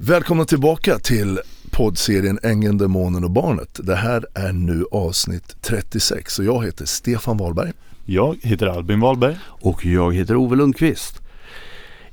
[0.00, 1.40] Välkomna tillbaka till
[1.70, 3.80] poddserien Ängeln, Demonen och Barnet.
[3.82, 7.72] Det här är nu avsnitt 36 och jag heter Stefan Wahlberg.
[8.04, 9.38] Jag heter Albin Wahlberg.
[9.44, 11.22] Och jag heter Ove Lundqvist.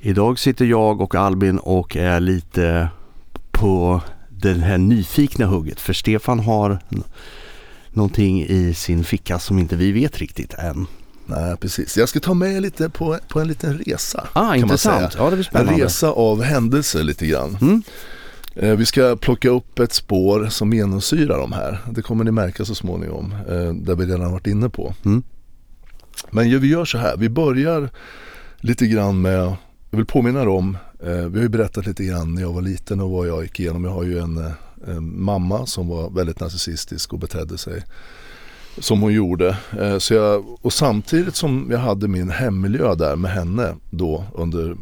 [0.00, 2.88] Idag sitter jag och Albin och är lite
[3.50, 5.80] på det här nyfikna hugget.
[5.80, 6.78] För Stefan har
[7.90, 10.86] någonting i sin ficka som inte vi vet riktigt än.
[11.26, 11.96] Nej, precis.
[11.96, 14.26] Jag ska ta med er lite på, på en liten resa.
[14.32, 15.14] Ah, intressant.
[15.18, 15.72] Ja, det blir spännande.
[15.72, 17.58] En resa av händelser lite grann.
[17.60, 17.82] Mm.
[18.54, 21.78] Eh, vi ska plocka upp ett spår som genomsyrar de här.
[21.90, 23.34] Det kommer ni märka så småningom.
[23.48, 24.94] Eh, det vi redan varit inne på.
[25.04, 25.22] Mm.
[26.30, 27.16] Men vi gör så här.
[27.16, 27.90] Vi börjar
[28.56, 29.56] lite grann med,
[29.90, 32.62] jag vill påminna er om, eh, vi har ju berättat lite grann när jag var
[32.62, 33.84] liten och vad jag gick igenom.
[33.84, 34.52] Jag har ju en,
[34.86, 37.84] en mamma som var väldigt narcissistisk och betedde sig
[38.78, 39.56] som hon gjorde.
[39.80, 44.76] Eh, så jag, och samtidigt som jag hade min hemmiljö där med henne då under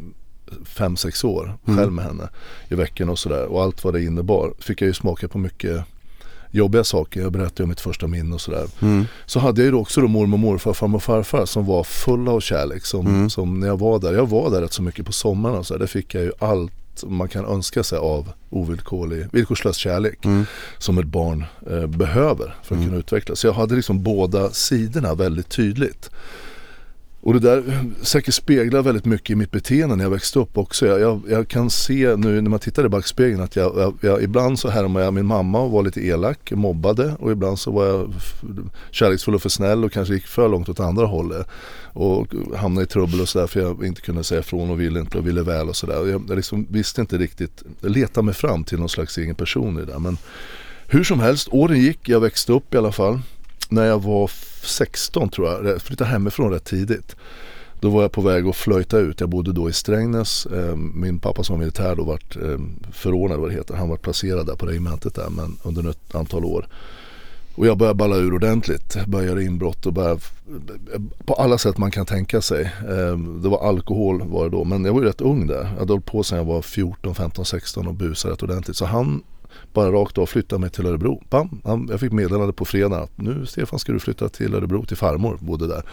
[0.65, 1.79] fem sex år mm.
[1.79, 2.29] själv med henne
[2.69, 5.83] i veckan och sådär och allt vad det innebar fick jag ju smaka på mycket
[6.51, 7.21] jobbiga saker.
[7.21, 8.67] Jag berättade om mitt första minne och sådär.
[8.81, 9.05] Mm.
[9.25, 12.39] Så hade jag ju också då mormor, morfar, farmor och farfar som var fulla av
[12.39, 12.85] kärlek.
[12.85, 13.29] Som, mm.
[13.29, 15.73] som när jag var där, jag var där rätt så mycket på sommaren och så
[15.73, 15.79] där.
[15.79, 16.73] Där fick jag ju allt
[17.03, 20.45] man kan önska sig av ovillkorlig, villkorslös kärlek mm.
[20.77, 22.85] som ett barn eh, behöver för att mm.
[22.85, 23.39] kunna utvecklas.
[23.39, 26.09] Så jag hade liksom båda sidorna väldigt tydligt.
[27.25, 27.63] Och det där
[28.01, 30.87] säkert speglar väldigt mycket i mitt beteende när jag växte upp också.
[30.87, 34.59] Jag, jag, jag kan se nu när man tittar i backspegeln att jag, jag, ibland
[34.59, 38.13] så härmade jag min mamma och var lite elak, mobbade och ibland så var jag
[38.91, 41.47] kärleksfull och för snäll och kanske gick för långt åt andra hållet.
[41.93, 45.17] Och hamnade i trubbel och sådär för jag inte kunde säga ifrån och ville inte
[45.17, 45.95] och ville väl och sådär.
[45.95, 49.77] Jag, jag liksom visste inte riktigt, jag letade mig fram till någon slags egen person
[49.77, 49.85] i det.
[49.85, 49.99] där.
[49.99, 50.17] Men
[50.87, 53.19] hur som helst, åren gick, jag växte upp i alla fall.
[53.69, 54.31] När jag var
[54.65, 57.15] 16 tror jag, flyttade hemifrån rätt tidigt.
[57.79, 59.19] Då var jag på väg att flöjta ut.
[59.19, 60.45] Jag bodde då i Strängnäs.
[60.45, 63.73] Ehm, min pappa som var militär då vart ehm, förordnad vad det heter.
[63.75, 66.67] Han var placerad där på regementet där men under ett antal år.
[67.55, 69.05] Och jag började balla ur ordentligt.
[69.07, 70.21] Började göra inbrott och började
[71.25, 72.73] på alla sätt man kan tänka sig.
[72.89, 75.63] Ehm, det var alkohol var det då men jag var ju rätt ung där.
[75.63, 78.77] Jag hade hållit på sedan jag var 14, 15, 16 och busade rätt ordentligt.
[78.77, 79.23] Så han
[79.73, 81.23] bara rakt av flytta mig till Örebro.
[81.29, 84.97] Bam, jag fick meddelande på fredag att nu Stefan ska du flytta till Örebro till
[84.97, 85.83] farmor, bodde där.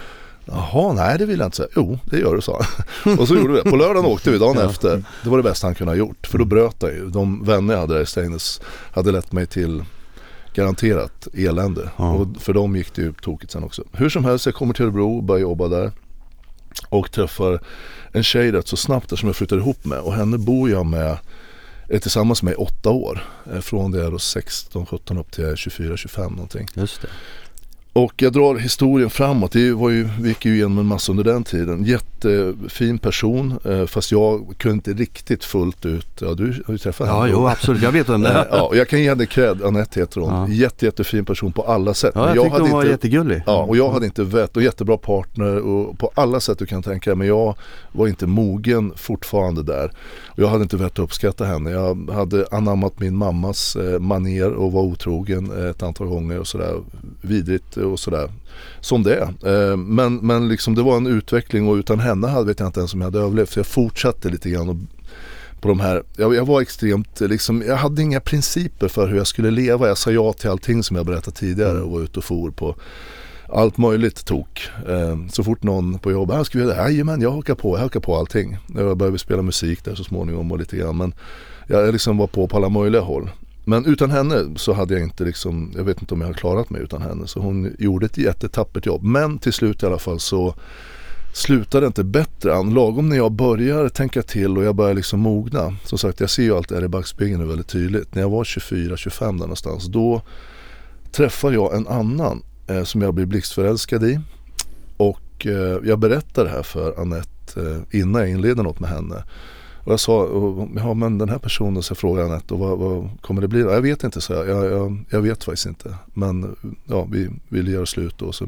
[0.44, 1.68] Jaha, nej det vill jag inte säga.
[1.76, 2.62] Jo, det gör du sa
[3.02, 3.18] han.
[3.18, 3.70] Och så gjorde vi det.
[3.70, 4.70] På lördagen åkte vi dagen ja.
[4.70, 5.04] efter.
[5.24, 6.26] Det var det bästa han kunde ha gjort.
[6.26, 7.10] För då bröt jag ju.
[7.10, 8.60] De vänner jag hade där i Strängnäs
[8.92, 9.84] hade lett mig till
[10.54, 11.90] garanterat elände.
[11.96, 12.12] Ja.
[12.12, 13.84] Och för dem gick det ju tokigt sen också.
[13.92, 15.92] Hur som helst, jag kommer till Örebro och börjar jobba där.
[16.88, 17.60] Och träffar
[18.12, 19.98] en tjej rätt så snabbt där som jag flyttar ihop med.
[19.98, 21.18] Och henne bor jag med
[21.88, 23.24] tillsammans med i åtta år.
[23.52, 26.68] Eh, från det jag är 16, 17 upp till 24, 25 någonting.
[26.74, 27.08] Just det.
[27.94, 29.52] Och jag drar historien framåt.
[29.52, 31.84] Det var ju, vi gick ju igenom en massa under den tiden.
[31.84, 36.06] Jättefin person eh, fast jag kunde inte riktigt fullt ut.
[36.20, 37.18] Ja du har ju träffat henne.
[37.18, 38.46] Ja jo absolut, jag vet vem det är.
[38.52, 40.32] Ja, och jag kan ge henne cred, Anette heter hon.
[40.32, 40.48] Ja.
[40.48, 42.12] Jätte, jättefin person på alla sätt.
[42.14, 43.42] Ja, jag, jag tyckte hon var inte, jättegullig.
[43.46, 46.82] Ja och jag hade inte vett och jättebra partner och på alla sätt du kan
[46.82, 47.54] tänka Men jag
[47.92, 49.92] var inte mogen fortfarande där.
[50.26, 51.70] Och jag hade inte vett att uppskatta henne.
[51.70, 56.74] Jag hade anammat min mammas eh, maner och var otrogen ett antal gånger och sådär.
[57.20, 58.30] Vidrigt och sådär.
[58.80, 59.70] Som det är.
[59.70, 62.80] Eh, men, men liksom det var en utveckling och utan henne hade, vet jag inte
[62.80, 63.50] ens om jag hade överlevt.
[63.50, 64.76] Så jag fortsatte lite grann och,
[65.60, 66.02] på de här.
[66.16, 69.88] Jag, jag, var extremt, liksom, jag hade inga principer för hur jag skulle leva.
[69.88, 71.82] Jag sa ja till allting som jag berättat tidigare mm.
[71.82, 72.76] och var ute och for på
[73.52, 74.68] allt möjligt tok.
[74.88, 76.82] Eh, så fort någon på jobbet, här ska vi göra det?
[76.82, 78.58] Jajamän, jag hakar på, jag hakar på allting.
[78.74, 80.96] Jag började spela musik där så småningom och lite grann.
[80.96, 81.14] Men
[81.66, 83.30] jag liksom var på på alla möjliga håll.
[83.64, 86.70] Men utan henne så hade jag inte liksom, jag vet inte om jag hade klarat
[86.70, 87.26] mig utan henne.
[87.26, 89.02] Så hon gjorde ett jättetappert jobb.
[89.02, 90.54] Men till slut i alla fall så
[91.34, 95.20] slutade det inte bättre än lagom när jag börjar tänka till och jag börjar liksom
[95.20, 95.76] mogna.
[95.84, 98.14] Som sagt jag ser ju allt det här i backspegeln nu väldigt tydligt.
[98.14, 100.22] När jag var 24-25 där någonstans då
[101.12, 104.20] träffar jag en annan eh, som jag blir blixtförälskad i.
[104.96, 109.24] Och eh, jag berättar det här för Annette eh, innan jag inleder något med henne.
[109.84, 110.28] Och jag sa,
[110.76, 113.62] ja men den här personen, så jag frågade Anette, och vad, vad kommer det bli
[113.62, 113.70] då?
[113.70, 114.48] Jag vet inte, så jag.
[114.48, 115.94] Jag, jag, jag vet faktiskt inte.
[116.14, 118.32] Men ja, vi ville göra slut då.
[118.32, 118.46] Så,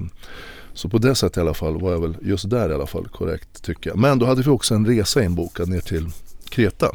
[0.72, 3.08] så på det sättet i alla fall var jag väl just där i alla fall
[3.08, 3.98] korrekt tycker jag.
[3.98, 6.08] Men då hade vi också en resa inbokad ner till
[6.48, 6.90] Kreta.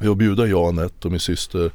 [0.00, 1.72] Vi var bjuda jag, Anette och min syster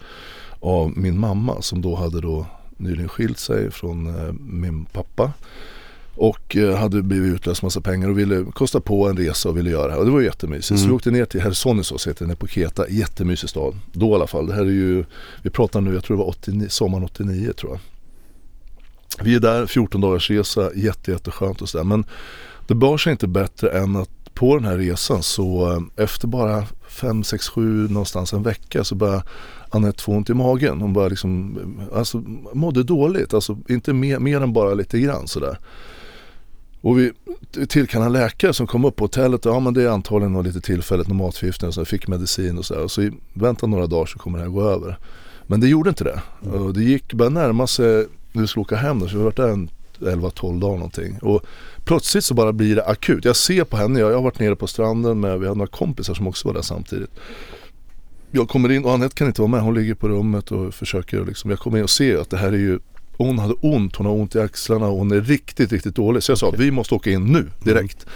[0.59, 2.45] av min mamma som då hade då
[2.77, 5.31] nyligen skilt sig från eh, min pappa.
[6.17, 9.69] Och eh, hade blivit utlöst massa pengar och ville kosta på en resa och ville
[9.69, 9.99] göra det här.
[9.99, 10.71] Och det var jättemysigt.
[10.71, 10.81] Mm.
[10.81, 12.89] Så vi åkte ner till Hersonisos, heter den, på Kreta.
[12.89, 13.75] Jättemysig stad.
[13.91, 14.47] Då i alla fall.
[14.47, 15.05] Det här är ju,
[15.41, 17.79] vi pratar nu, jag tror det var 89, sommaren 89 tror jag.
[19.25, 21.85] Vi är där, 14 dagars resa, jätte, jätteskönt och sådär.
[21.85, 22.05] Men
[22.67, 26.65] det bar sig inte bättre än att på den här resan så eh, efter bara
[26.87, 29.23] 5, 6, 7 någonstans en vecka så började
[29.69, 30.81] Anette få ont i magen.
[30.81, 31.59] Hon bara liksom,
[31.93, 32.23] alltså
[32.53, 35.57] mådde dåligt, alltså inte mer, mer än bara lite grann sådär.
[36.87, 37.11] Och vi
[37.67, 40.45] tillkallade en läkare som kom upp på hotellet och ja men det är antagligen något
[40.45, 44.05] lite tillfälligt, någon matförgiftning så fick medicin och så Och så i, vänta några dagar
[44.05, 44.97] så kommer det här gå över.
[45.43, 46.21] Men det gjorde inte det.
[46.45, 46.61] Mm.
[46.61, 49.35] Och det gick, började närma sig, när vi skulle åka hem då, så vi varit
[49.35, 49.69] där en
[49.99, 51.17] 11-12 dagar någonting.
[51.21, 51.45] Och
[51.83, 53.25] plötsligt så bara blir det akut.
[53.25, 55.71] Jag ser på henne, jag, jag har varit nere på stranden med, vi hade några
[55.71, 57.11] kompisar som också var där samtidigt.
[58.31, 61.25] Jag kommer in och Anette kan inte vara med, hon ligger på rummet och försöker
[61.25, 62.79] liksom, jag kommer in och ser att det här är ju
[63.17, 66.23] hon hade ont, hon har ont i axlarna och hon är riktigt, riktigt dålig.
[66.23, 68.03] Så jag sa, vi måste åka in nu direkt.
[68.03, 68.15] Mm.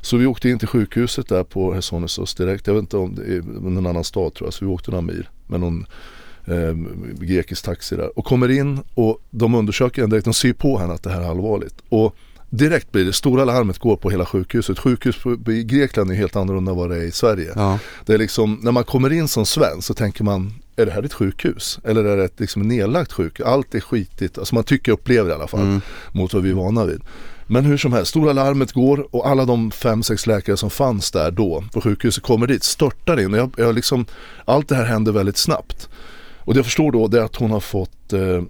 [0.00, 2.66] Så vi åkte in till sjukhuset där på Hesonisos direkt.
[2.66, 4.54] Jag vet inte om det är någon annan stad tror jag.
[4.54, 5.86] Så vi åkte några mil med någon
[6.44, 6.74] eh,
[7.20, 8.18] grekisk taxi där.
[8.18, 10.24] Och kommer in och de undersöker henne direkt.
[10.24, 11.74] De ser på henne att det här är allvarligt.
[11.88, 12.16] Och
[12.50, 14.78] direkt blir det, stora larmet går på hela sjukhuset.
[14.78, 15.16] Sjukhus
[15.48, 17.52] i Grekland är helt annorlunda än vad det är i Sverige.
[17.54, 17.78] Ja.
[18.06, 21.02] Det är liksom, när man kommer in som svensk så tänker man, är det här
[21.02, 21.78] ett sjukhus?
[21.84, 23.46] Eller är det ett liksom nedlagt sjukhus?
[23.46, 25.80] Allt är skitigt, alltså man tycker upplever i alla fall, mm.
[26.12, 27.00] mot vad vi är vana vid.
[27.46, 31.10] Men hur som helst, stora larmet går och alla de fem, sex läkare som fanns
[31.10, 33.34] där då på sjukhuset kommer dit, störtar in.
[33.34, 34.06] Och jag, jag liksom,
[34.44, 35.88] allt det här händer väldigt snabbt.
[36.38, 38.42] Och det jag förstår då det är att hon har fått Eh,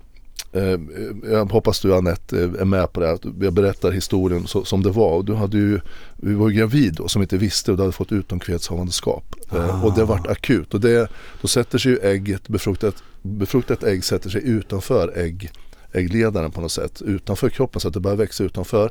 [1.30, 3.10] jag hoppas du Anette är med på det.
[3.10, 5.22] Att jag berättar historien som det var.
[5.22, 5.80] du hade ju,
[6.16, 9.34] vi var ju gravid då som inte visste och du hade fått utomkvedshavandeskap.
[9.48, 9.82] Ah.
[9.82, 10.74] Och det vart akut.
[10.74, 11.08] Och det,
[11.40, 15.50] då sätter sig ju ägget, befruktat, befruktat ägg sätter sig utanför ägg
[15.92, 18.90] äggledaren på något sätt utanför kroppen så att det börjar växa utanför.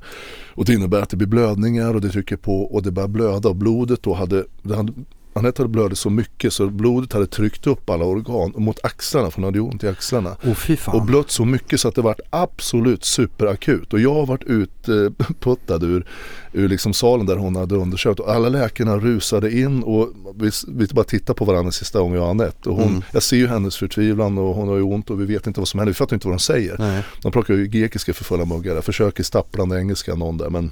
[0.54, 3.50] Och det innebär att det blir blödningar och det trycker på och det börjar blöda
[3.50, 4.94] och blodet då hade, det hade
[5.34, 9.36] Anette hade blödit så mycket så blodet hade tryckt upp alla organ mot axlarna för
[9.36, 10.36] hon hade ont i axlarna.
[10.44, 13.94] Oh, och blött så mycket så att det var absolut superakut.
[13.94, 16.06] Och jag har varit utputtad ur,
[16.54, 20.88] ur liksom salen där hon hade undersökt och alla läkarna rusade in och vi, vi
[20.88, 22.70] bara tittade på varandra sista gången jag och Anette.
[22.70, 23.02] Och hon, mm.
[23.12, 25.68] Jag ser ju hennes förtvivlan och hon har ju ont och vi vet inte vad
[25.68, 25.94] som händer.
[25.94, 26.76] Vi fattar inte vad de säger.
[26.80, 27.04] Nej.
[27.22, 30.72] De plockar ju grekiska för fulla muggar, försöker stapplande engelska någon där men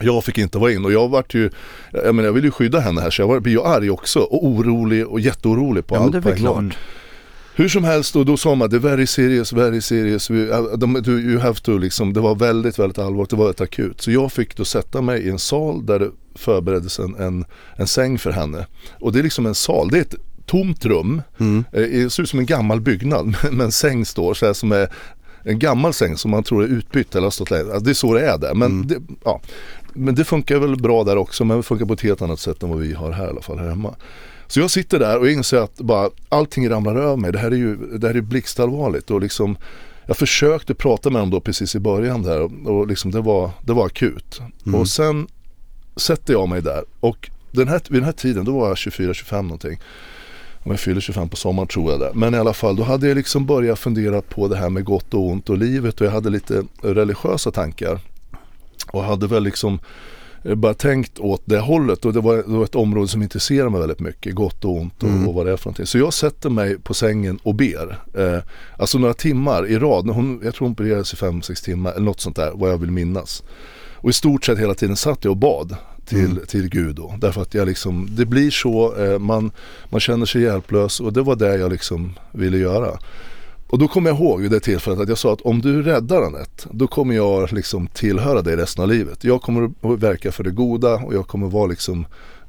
[0.00, 1.50] jag fick inte vara in och jag vart ju,
[1.92, 4.46] jag menar jag vill ju skydda henne här så jag blir ju arg också och
[4.46, 6.74] orolig och jätteorolig på ja, allt på en gång.
[7.54, 11.78] Hur som helst och då sa man det very serious, very serious, you have to
[11.78, 14.00] liksom, det var väldigt, väldigt allvarligt, det var ett akut.
[14.00, 17.44] Så jag fick då sätta mig i en sal där det förbereddes en, en,
[17.76, 18.66] en säng för henne.
[19.00, 20.14] Och det är liksom en sal, det är ett
[20.46, 21.64] tomt rum, mm.
[21.72, 24.72] Eh, det ser ut som en gammal byggnad men en säng står så här som
[24.72, 24.88] är
[25.42, 28.14] en gammal säng som man tror är utbytt eller har stått alltså, Det är så
[28.14, 28.54] det är där.
[28.54, 28.86] Men, mm.
[28.86, 29.40] det, ja.
[29.98, 32.62] Men det funkar väl bra där också men det funkar på ett helt annat sätt
[32.62, 33.94] än vad vi har här i alla fall här hemma.
[34.46, 37.32] Så jag sitter där och inser att bara allting ramlar över mig.
[37.32, 39.56] Det här är ju det här är blixtallvarligt och liksom
[40.06, 43.72] jag försökte prata med dem då precis i början där och liksom det var, det
[43.72, 44.40] var akut.
[44.66, 44.80] Mm.
[44.80, 45.26] Och sen
[45.96, 49.42] sätter jag mig där och den här, vid den här tiden då var jag 24-25
[49.42, 49.78] någonting
[50.62, 52.10] om jag fyller 25 på sommaren tror jag det.
[52.14, 55.14] Men i alla fall då hade jag liksom börjat fundera på det här med gott
[55.14, 58.00] och ont och livet och jag hade lite religiösa tankar.
[58.90, 59.78] Och hade väl liksom
[60.44, 63.70] eh, bara tänkt åt det hållet och det var, det var ett område som intresserade
[63.70, 65.28] mig väldigt mycket, gott och ont och, mm.
[65.28, 65.86] och vad det är för någonting.
[65.86, 67.98] Så jag sätter mig på sängen och ber.
[68.14, 68.42] Eh,
[68.78, 72.20] alltså några timmar i rad, hon, jag tror hon opererades i 5-6 timmar eller något
[72.20, 73.42] sånt där, vad jag vill minnas.
[73.94, 75.76] Och i stort sett hela tiden satt jag och bad
[76.08, 76.46] till, mm.
[76.46, 77.14] till Gud då.
[77.18, 79.50] Därför att jag liksom, det blir så, eh, man,
[79.88, 82.98] man känner sig hjälplös och det var det jag liksom ville göra.
[83.70, 86.22] Och då kommer jag ihåg vid det tillfället att jag sa att om du räddar
[86.22, 89.24] Anette, då kommer jag liksom tillhöra dig resten av livet.
[89.24, 92.06] Jag kommer att verka för det goda och jag kommer vara liksom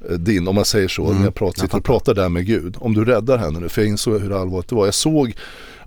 [0.10, 1.18] eh, din, om man säger så, mm.
[1.18, 2.76] när jag pratar, sitter och pratar där med Gud.
[2.80, 4.86] Om du räddar henne nu, för jag insåg hur allvarligt det var.
[4.86, 5.36] Jag såg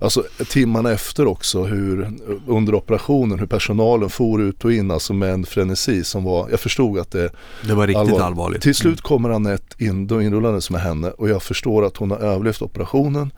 [0.03, 2.11] Alltså timmarna efter också hur
[2.47, 6.59] under operationen hur personalen for ut och in alltså med en frenesi som var, jag
[6.59, 7.29] förstod att det
[7.61, 8.25] Det var riktigt allvarligt.
[8.25, 8.61] allvarligt.
[8.61, 9.01] Till slut mm.
[9.01, 13.31] kommer Anette in, då inrullandes med henne och jag förstår att hon har överlevt operationen.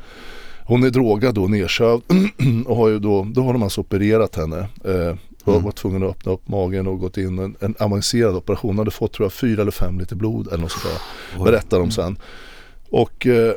[0.67, 2.03] Hon är drogad då, nedsövd
[2.65, 4.59] och har ju då, då har de alltså opererat henne.
[4.83, 5.63] Eh, och mm.
[5.63, 8.69] var tvungen att öppna upp magen och gått in en, en avancerad operation.
[8.69, 10.97] Hon hade fått tror jag fyra eller fem liter blod eller något sådär.
[11.45, 12.17] Berättar de sen.
[12.89, 13.53] Och eh,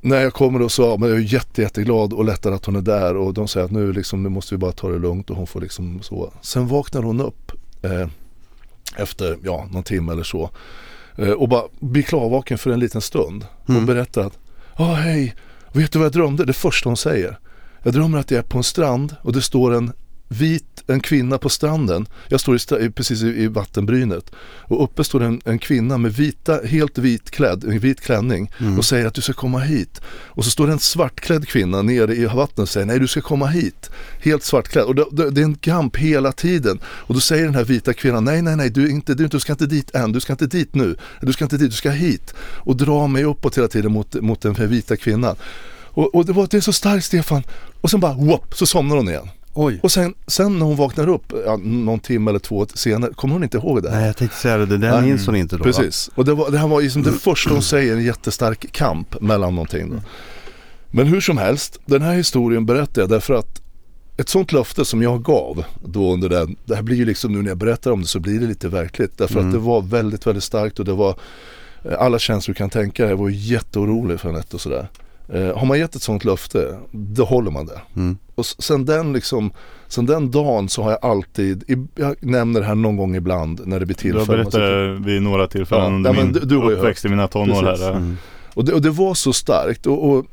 [0.00, 2.80] när jag kommer och så, men jag är jätte, jätteglad och lättad att hon är
[2.80, 5.36] där och de säger att nu, liksom, nu måste vi bara ta det lugnt och
[5.36, 6.32] hon får liksom så.
[6.40, 8.08] Sen vaknar hon upp eh,
[8.96, 10.50] efter ja, någon timme eller så
[11.16, 13.80] eh, och bara blir klarvaken för en liten stund mm.
[13.80, 14.38] och berättar att
[14.78, 15.34] Ja, hej,
[15.80, 16.44] vet du vad jag drömde?
[16.44, 17.38] Det första hon säger.
[17.82, 19.92] Jag drömmer att jag är på en strand och det står en
[20.28, 22.06] vit, en kvinna på stranden.
[22.28, 24.30] Jag står i, precis i, i vattenbrynet
[24.62, 28.84] och uppe står en, en kvinna med vita, helt vit klädd, en vit klänning och
[28.84, 30.00] säger att du ska komma hit.
[30.06, 33.20] Och så står det en svartklädd kvinna nere i vattnet och säger nej du ska
[33.20, 33.90] komma hit.
[34.20, 36.80] Helt svartklädd och det, det, det är en kamp hela tiden.
[36.84, 39.52] Och då säger den här vita kvinnan nej nej nej du, inte, du, du ska
[39.52, 42.34] inte dit än, du ska inte dit nu, du ska inte dit, du ska hit.
[42.38, 45.36] Och dra mig uppåt hela tiden mot, mot den vita kvinnan.
[45.94, 47.42] Och, och det, var, det är så starkt Stefan.
[47.80, 49.28] Och sen bara whoop, så somnar hon igen.
[49.54, 49.80] Oj.
[49.82, 53.42] Och sen, sen när hon vaknar upp, ja, någon timme eller två senare, kommer hon
[53.42, 53.90] inte ihåg det?
[53.90, 55.64] Nej jag tänkte säga det, det där minns hon inte då va?
[55.64, 59.20] Precis, och det, var, det här var liksom det första hon säger, en jättestark kamp
[59.20, 59.90] mellan någonting.
[59.90, 59.96] Då.
[60.90, 63.62] Men hur som helst, den här historien berättar jag därför att
[64.16, 67.42] ett sånt löfte som jag gav då under den, det här blir ju liksom nu
[67.42, 69.18] när jag berättar om det så blir det lite verkligt.
[69.18, 71.14] Därför att det var väldigt, väldigt starkt och det var
[71.84, 73.12] eh, alla känslor du kan tänka dig.
[73.12, 74.88] Jag var jätteorolig för Anette och sådär.
[75.28, 77.80] Eh, har man gett ett sånt löfte, då håller man det.
[77.96, 78.18] Mm.
[78.34, 79.52] Och sen den, liksom,
[79.88, 81.64] sen den dagen så har jag alltid,
[81.94, 84.44] jag nämner det här någon gång ibland när det blir Du har tillfälle.
[84.50, 87.62] berättat vid några tillfällen Ja, under ja, men min du- du uppväxt i mina tonår
[87.62, 87.84] Precis.
[87.84, 87.92] här.
[87.92, 88.16] Mm.
[88.54, 90.26] Och det, och det var så starkt och, och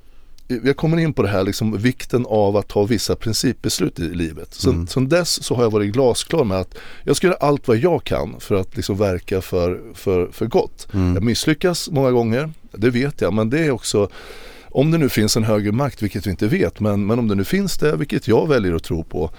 [0.64, 4.54] jag kommer in på det här liksom vikten av att ta vissa principbeslut i livet.
[4.54, 4.88] Sen, Mm.
[4.88, 8.04] sen dess så har jag varit glasklar med att jag ska göra allt vad jag
[8.04, 10.88] kan för att liksom verka för, för, för gott.
[10.94, 11.14] Mm.
[11.14, 14.10] Jag misslyckas många gånger, det vet jag, men det är också
[14.72, 17.36] om det nu finns en högre makt, vilket vi inte vet, men, men om det
[17.36, 19.32] nu finns det, vilket jag väljer att tro på,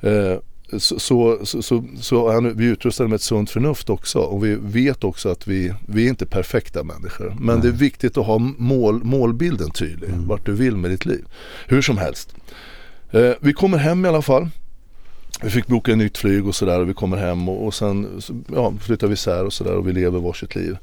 [0.00, 0.38] eh,
[0.78, 5.04] så, så, så, så, är vi utrustade med ett sunt förnuft också och vi vet
[5.04, 7.36] också att vi, vi är inte perfekta människor.
[7.40, 11.24] Men det är viktigt att ha mål, målbilden tydlig, vart du vill med ditt liv.
[11.66, 12.34] Hur som helst.
[13.10, 14.48] Eh, vi kommer hem i alla fall.
[15.42, 18.22] Vi fick boka ett nytt flyg och sådär och vi kommer hem och, och sen
[18.54, 20.76] ja, flyttar vi isär och sådär och vi lever varsitt liv.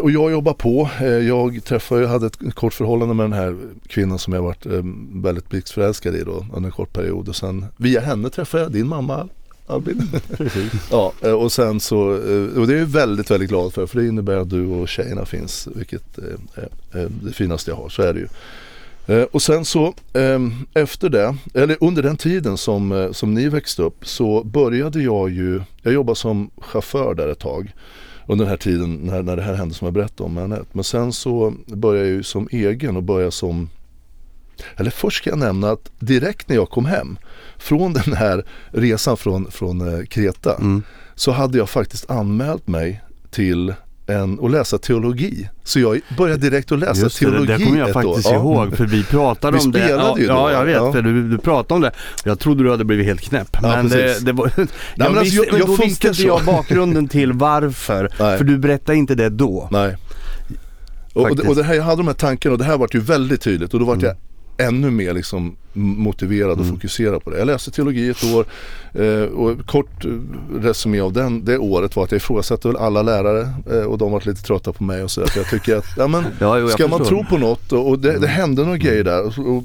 [0.00, 0.90] Och jag jobbar på.
[1.00, 4.66] Eh, Jag träffade, jag hade ett kort förhållande med den här kvinnan som jag varit
[4.66, 7.28] eh, väldigt blixtförälskad i då under en kort period.
[7.28, 9.28] Och sen via henne träffade jag din mamma
[9.66, 10.08] Albin.
[10.36, 10.72] Precis.
[10.90, 11.98] ja, eh, och sen så,
[12.56, 13.86] och det är jag väldigt, väldigt glad för.
[13.86, 17.88] För det innebär att du och tjejerna finns, vilket är det finaste jag har.
[17.88, 18.28] Så är det ju.
[19.24, 19.94] Och sen så
[20.74, 25.60] efter det, eller under den tiden som, som ni växte upp så började jag ju,
[25.82, 27.72] jag jobbade som chaufför där ett tag
[28.26, 30.66] under den här tiden när, när det här hände som jag berättade om med Anette.
[30.72, 33.68] Men sen så började jag ju som egen och började som
[34.76, 37.18] eller först ska jag nämna att direkt när jag kom hem
[37.58, 40.82] från den här resan från, från eh, Kreta Mm.
[41.14, 43.74] så hade jag faktiskt anmält mig till
[44.06, 45.48] en, att läsa teologi.
[45.64, 48.32] Så jag började direkt att läsa Just det, teologi det kommer jag faktiskt år.
[48.32, 48.38] Ja.
[48.38, 49.78] ihåg för vi pratade Vi om det.
[49.84, 50.92] spelade ja, ju då, Ja, jag vet ja.
[50.92, 51.92] för du, du pratade om det.
[52.24, 53.62] Jag trodde du hade blivit helt knäpp.
[53.62, 54.22] men det, precis.
[54.24, 56.26] det var, jag men alltså, jag- jag då visste inte så.
[56.26, 58.12] jag bakgrunden till varför.
[58.18, 58.38] Nej.
[58.38, 59.68] För du berättade inte det då.
[59.72, 59.96] Nej.
[61.12, 61.48] Och, och, det, Faktiskt.
[61.48, 63.74] och det här, jag hade de här tankarna och det här vart ju väldigt tydligt
[63.74, 64.16] och då vart jag
[64.56, 67.38] ännu mer liksom motiverad och fokuserad på det.
[67.38, 68.46] Jag läste teologi ett år
[68.92, 70.10] eh, och kort eh,
[70.60, 74.12] resumé av den, det året var att jag ifrågasatte väl alla lärare eh, och de
[74.12, 75.20] var lite trötta på mig och så.
[75.36, 77.16] Jag tycker att, ja men Ja, jo, ska man förstår.
[77.16, 79.26] tro på något och, och det, det hände några grejer där.
[79.26, 79.64] Och, och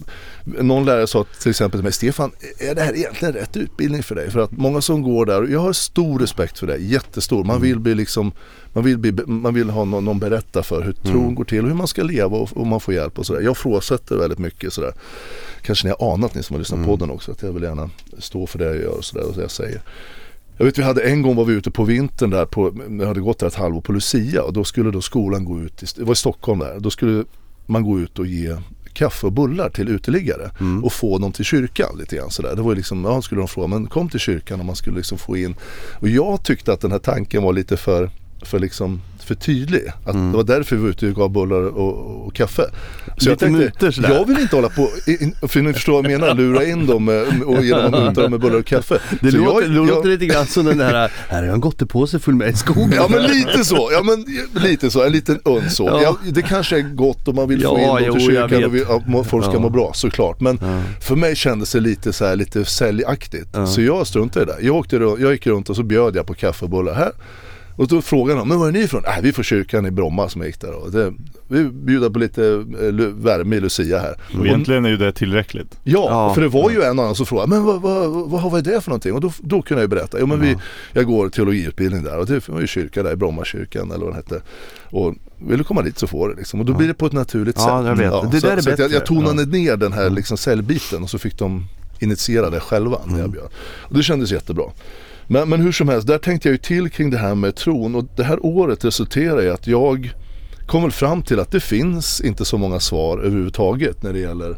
[0.61, 4.15] någon lärare sa till exempel till mig, Stefan, är det här egentligen rätt utbildning för
[4.15, 4.31] dig?
[4.31, 7.43] För att många som går där, och jag har stor respekt för det, jättestor.
[7.43, 8.31] Man vill bli liksom
[8.73, 11.67] man vill, bli, man vill ha någon, någon berätta för hur tron går till och
[11.67, 13.41] hur man ska leva och, och man får hjälp och sådär.
[13.41, 14.93] Jag fråsätter väldigt mycket sådär.
[15.61, 17.89] Kanske ni har anat ni som har lyssnat på podden också att jag vill gärna
[18.17, 19.81] stå för det jag gör och sådär och det jag säger.
[20.57, 23.21] Jag vet vi hade en gång var vi ute på vintern där på, jag hade
[23.21, 26.03] gått där ett halvår på Lucia och då skulle då skolan gå ut, i, det
[26.03, 27.23] var i Stockholm där, då skulle
[27.65, 28.55] man gå ut och ge
[28.99, 30.51] kaffe och bullar till uteliggare
[30.83, 32.55] och få dem till kyrkan lite grann sådär.
[32.55, 34.97] Det var ju liksom, ja skulle de fråga, men kom till kyrkan och man skulle
[34.97, 35.55] liksom få in.
[35.99, 38.09] Och jag tyckte att den här tanken var lite för,
[38.41, 39.81] för liksom för tydlig.
[40.05, 42.63] Att Det var därför vi var ute och gav bullar och, och kaffe.
[43.17, 44.09] Så Lite mutor sådär.
[44.13, 44.89] jag vill inte hålla på,
[45.47, 48.31] för ni förstår vad jag menar, lura in dem med, och genom att muta dem
[48.31, 48.99] med bullar och kaffe.
[49.21, 51.59] Det Så låter, jag- jag- låter lite grann som den där, här har jag en
[51.61, 52.91] gottepåse full med i skogen.
[52.95, 54.25] Ja men lite så, ja men
[54.63, 55.83] lite så, en liten uns så.
[55.85, 56.01] Ja.
[56.03, 56.17] Ja.
[56.31, 58.63] det kanske är gott om man vill Ja, få in dem jo, till jag kyrkan
[58.65, 59.59] och vill, må- folk ska Ja.
[59.59, 60.39] må bra såklart.
[60.41, 60.81] Men Ja.
[61.01, 63.47] för mig kändes det lite så här, lite säljaktigt.
[63.53, 63.67] Ja.
[63.67, 64.65] Så jag struntade i det.
[64.67, 67.11] Jag, åkte, jag gick runt och så bjöd jag på kaffe och bullar här.
[67.79, 69.01] Och då frågade de, men var är ni ifrån?
[69.05, 70.73] Nej, vi är från kyrkan i Bromma som jag gick där.
[70.73, 71.13] Och det,
[71.47, 72.45] vi bjuder på lite
[72.81, 74.15] eh, värme i Lucia här.
[74.39, 75.79] Och egentligen är ju det tillräckligt.
[75.83, 76.33] Ja, Ja.
[76.33, 78.81] för det var ju en annan som frågade, men vad, vad, vad, vad är det
[78.81, 79.13] för någonting?
[79.13, 80.55] Och då, då kunde jag ju berätta, jo men vi,
[80.93, 84.15] jag går teologiutbildning där och det var ju kyrka där i Brommakyrkan eller vad den
[84.15, 84.41] hette.
[84.83, 86.59] Och vill du komma dit så får du liksom.
[86.59, 87.87] Och då blir det på ett naturligt Ja, sätt.
[87.87, 88.31] jag vet.
[88.31, 88.93] Det så, där är så att jag, bättre.
[88.93, 91.65] jag tonade ner den här liksom säljbiten och så fick de
[91.99, 93.19] initiera det själva när Mm.
[93.21, 93.47] jag bjöd.
[93.79, 94.63] Och det kändes jättebra.
[95.31, 97.95] Men, men hur som helst, där tänkte jag ju till kring det här med tron
[97.95, 100.13] och det här året resulterar i att jag
[100.67, 104.57] kom väl fram till att det finns inte så många svar överhuvudtaget när det gäller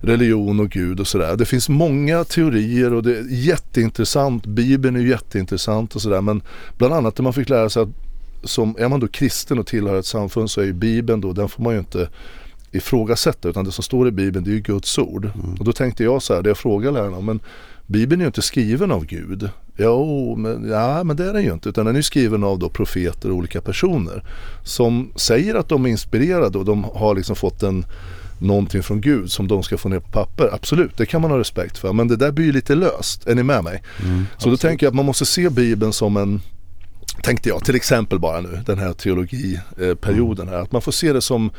[0.00, 1.36] religion och Gud och sådär.
[1.36, 4.46] Det finns många teorier och det är jätteintressant.
[4.46, 6.42] Bibeln är jätteintressant och sådär men
[6.78, 7.88] bland annat när man fick lära sig att
[8.44, 11.48] som, är man då kristen och tillhör ett samfund så är ju Bibeln då, den
[11.48, 12.08] får man ju inte
[12.72, 15.24] ifrågasätta utan det som står i Bibeln det är ju Guds ord.
[15.24, 15.54] Mm.
[15.58, 17.40] Och då tänkte jag så här, det jag frågade lärarna, men
[17.86, 19.50] Bibeln är ju inte skriven av Gud.
[19.76, 21.68] Jo, men, ja, men det är den ju inte.
[21.68, 24.24] Utan den är skriven av då profeter och olika personer.
[24.64, 27.86] Som säger att de är inspirerade och de har liksom fått en
[28.38, 30.50] någonting från Gud som de ska få ner på papper.
[30.52, 31.92] Absolut, det kan man ha respekt för.
[31.92, 33.26] Men det där blir ju lite löst.
[33.26, 33.82] Är ni med mig?
[34.02, 34.60] Mm, så absolut.
[34.60, 36.40] då tänker jag att man måste se Bibeln som en
[37.22, 40.56] Tänkte jag till exempel bara nu den här teologiperioden här.
[40.56, 41.50] Att man får se det som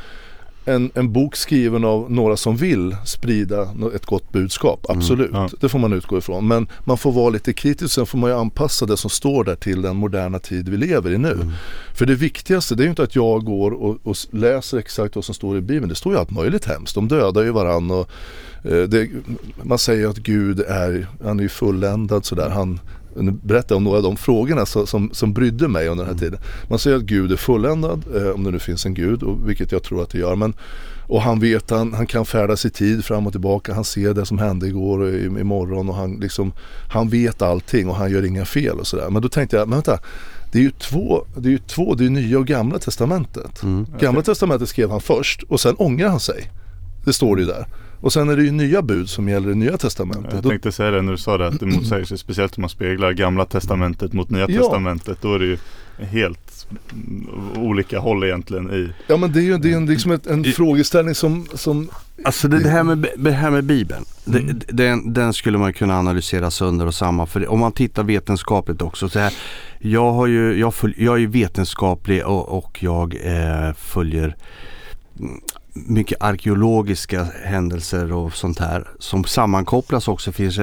[0.68, 4.86] en, en bok skriven av några som vill sprida ett gott budskap.
[4.90, 5.50] Mm, Absolut, mm, ja.
[5.60, 6.48] det får man utgå ifrån.
[6.48, 9.56] Men man får vara lite kritisk, sen får man ju anpassa det som står där
[9.56, 11.32] till den moderna tid vi lever i nu.
[11.32, 11.52] Mm.
[11.94, 15.26] För det viktigaste det är ju inte att jag går och, och, läser exakt vad
[15.26, 15.90] som står i Bibeln.
[15.90, 16.96] Det står ju allt möjligt hemskt.
[16.96, 18.10] De dödar ju varandra och
[18.64, 19.10] eh, det,
[19.64, 22.50] man säger att Gud är, han är ju fulländad sådär.
[22.50, 22.80] Han,
[23.24, 26.40] berätta om några av de frågorna som, som, som brydde mig under den här tiden.
[26.70, 29.72] Man säger att Gud är fulländad, eh, om det nu finns en Gud, och, vilket
[29.72, 30.36] jag tror att det gör.
[30.36, 30.54] Men,
[31.08, 33.74] och han vet, han, han kan färdas i tid fram och tillbaka.
[33.74, 36.54] Han ser det som hände igår och imorgon och han, liksom,
[36.90, 39.10] han vet allting och han gör inga fel och sådär.
[39.10, 40.00] Men då tänkte jag, men vänta.
[40.52, 43.64] Det är ju två, det är ju två, det är nya och gamla testamentet.
[43.64, 43.86] Mm.
[44.00, 46.52] Gamla testamentet skrev han först och sen ångrar han sig.
[47.06, 47.68] Det står det ju där.
[48.02, 50.34] Och sen är det ju nya bud som gäller i nya testamentet.
[50.34, 52.18] Jag tänkte säga det när du sa det att det motsäger sig.
[52.18, 54.62] Speciellt om man speglar gamla testamentet mot nya ja.
[54.62, 55.18] testamentet.
[55.22, 55.58] Då är det ju
[56.06, 56.68] helt
[57.56, 58.92] olika håll egentligen i.
[59.08, 61.90] Ja men det är ju det är en, liksom ett, en I, frågeställning som, som
[62.24, 64.48] Alltså det, det, här med, det här med Bibeln, mm.
[64.48, 67.28] det, den, den, skulle man kunna analysera sönder och samman.
[67.28, 69.10] För om man tittar vetenskapligt också.
[69.10, 69.34] Så här,
[69.80, 74.36] jag, har ju, jag, följ, jag är vetenskaplig och, och jag eh, följer
[75.86, 80.32] mycket arkeologiska händelser och sånt här som sammankopplas också.
[80.32, 80.60] Finns,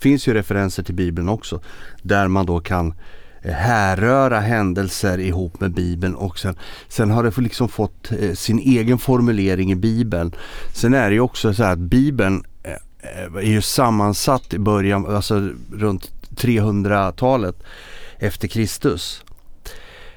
[0.00, 1.60] finns ju referenser till Bibeln också.
[2.02, 2.94] Där man då kan
[3.42, 6.56] eh, härröra händelser ihop med Bibeln och sen,
[6.88, 10.34] sen har det liksom fått eh, sin egen formulering i Bibeln.
[10.72, 15.06] Sen är det ju också så här att Bibeln eh, är ju sammansatt i början,
[15.06, 17.62] alltså runt 300-talet
[18.18, 19.22] efter Kristus.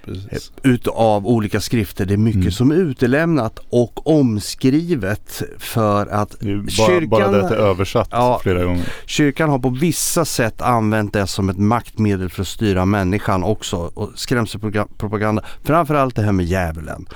[0.05, 0.51] Precis.
[0.63, 2.05] utav olika skrifter.
[2.05, 2.51] Det är mycket mm.
[2.51, 7.09] som är utelämnat och omskrivet för att bara, kyrkan...
[7.09, 8.93] Bara det är översatt ja, flera gånger.
[9.05, 13.77] Kyrkan har på vissa sätt använt det som ett maktmedel för att styra människan också
[13.77, 15.43] och skrämselpropaganda.
[15.63, 17.07] Framförallt det här med djävulen.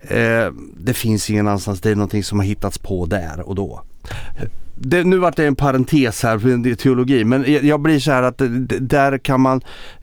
[0.00, 3.82] Eh, det finns ingen annanstans, det är någonting som har hittats på där och då
[4.84, 8.42] det, nu vart det en parentes här för teologi men jag blir så här att
[8.80, 9.60] där kan man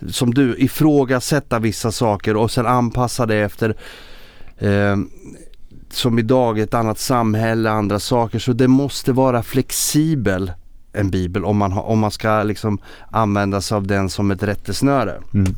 [0.07, 3.75] som du ifrågasätta vissa saker och sen anpassa det efter
[4.57, 4.97] eh,
[5.91, 8.39] som idag ett annat samhälle, andra saker.
[8.39, 10.51] Så det måste vara flexibel
[10.93, 12.79] en bibel om man, ha, om man ska liksom
[13.11, 15.17] använda sig av den som ett rättesnöre.
[15.33, 15.55] Mm.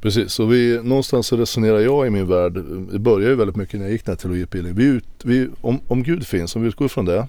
[0.00, 2.52] Precis, så vi, någonstans så resonerar jag i min värld,
[2.92, 4.78] det började ju väldigt mycket när jag gick den här teologiutbildningen.
[4.78, 7.28] Vi, vi, om, om Gud finns, om vi utgår från det,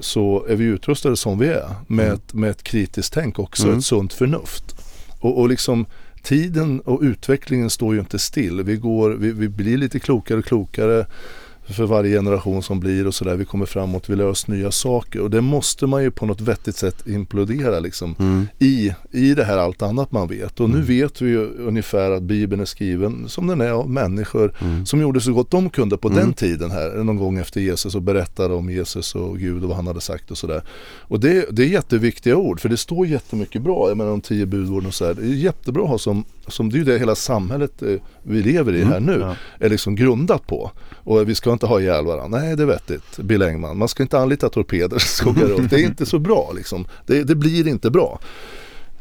[0.00, 2.14] så är vi utrustade som vi är med, mm.
[2.16, 3.78] ett, med ett kritiskt tänk också, mm.
[3.78, 4.76] ett sunt förnuft.
[5.20, 5.86] Och, och liksom
[6.22, 8.62] tiden och utvecklingen står ju inte still.
[8.62, 11.06] Vi, går, vi, vi blir lite klokare och klokare
[11.68, 13.36] för varje generation som blir och sådär.
[13.36, 16.40] Vi kommer framåt, vi lär oss nya saker och det måste man ju på något
[16.40, 18.48] vettigt sätt implodera liksom mm.
[18.58, 20.60] i, i det här allt annat man vet.
[20.60, 20.80] Och mm.
[20.80, 24.86] nu vet vi ju ungefär att Bibeln är skriven som den är av människor mm.
[24.86, 26.32] som gjorde så gott de kunde på den mm.
[26.32, 29.86] tiden här, någon gång efter Jesus och berättade om Jesus och Gud och vad han
[29.86, 30.62] hade sagt och sådär.
[30.98, 34.46] Och det, det är jätteviktiga ord för det står jättemycket bra, jag menar de tio
[34.46, 35.14] budorden och sådär.
[35.14, 38.42] Det är jättebra att ha som, som det är ju det hela sammet eh, vi
[38.42, 38.92] lever i mm.
[38.92, 39.36] här nu, ja.
[39.58, 40.70] är liksom grundat på.
[40.94, 42.38] Och vi ska inte ha ihjäl varandra.
[42.38, 43.78] Nej det är vettigt, Bill Engman.
[43.78, 45.70] Man ska inte anlita torpeder som upp.
[45.70, 46.86] Det är inte så bra liksom.
[47.06, 48.20] Det, det blir inte bra.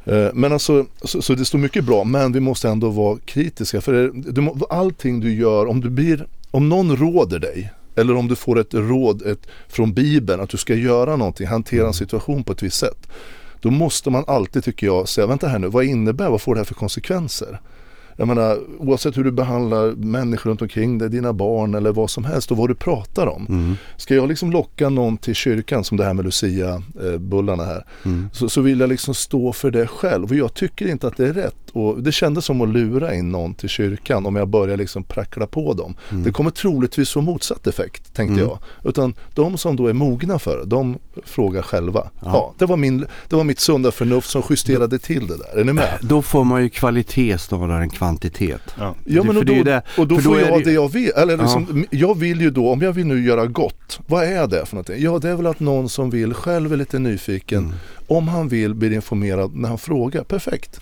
[0.06, 3.82] Eh, men alltså, så, så, det står mycket bra, men vi måste ändå vara kritiska.
[3.82, 8.36] För du, allting du gör, om du blir, om någon råder dig, eller om du
[8.36, 12.52] får ett råd ett, från Bibeln att du ska göra någonting, hantera en situation på
[12.52, 13.08] ett visst sätt.
[13.62, 16.60] Då måste man alltid, tycker jag, säga, vänta här nu, vad innebär, vad får det
[16.60, 17.60] här för konsekvenser?
[18.17, 22.25] Jag menar, oavsett hur du behandlar människor runt omkring dig, dina barn eller vad som
[22.25, 23.45] helst och vad du pratar om.
[23.49, 23.75] Mm.
[23.97, 27.86] Ska jag liksom locka någon till kyrkan som det här med Lucia-bullarna här.
[28.06, 28.30] Mm.
[28.34, 31.27] Så, så vill jag liksom stå för det själv och jag tycker inte att det
[31.27, 31.56] är rätt.
[31.71, 35.47] Och det kändes som att lura in någon till kyrkan om jag börjar liksom prackla
[35.47, 35.95] på dem.
[36.10, 36.23] Mm.
[36.23, 38.47] Det kommer troligtvis få motsatt effekt tänkte mm.
[38.47, 38.60] jag.
[38.89, 42.10] Utan de som då är mogna för det, de frågar själva.
[42.19, 42.27] Ja.
[42.34, 42.53] ja.
[42.58, 45.60] det, var min, det var mitt sunda förnuft som justerade till det där.
[45.60, 45.97] Är ni med?
[46.01, 48.62] Då får man ju kvalitet snarare än kvantitet kvantitet.
[48.78, 51.12] Ja, ja men och då, det, och då, får då jag det, det jag vill.
[51.15, 51.98] Eller liksom, ja.
[52.00, 55.04] Jag vill ju då, om jag vill nu göra gott, vad är det för någonting?
[55.04, 57.76] Ja det är väl att någon som vill, själv är lite nyfiken, mm.
[58.08, 60.80] om han vill blir informerad när han frågar, perfekt.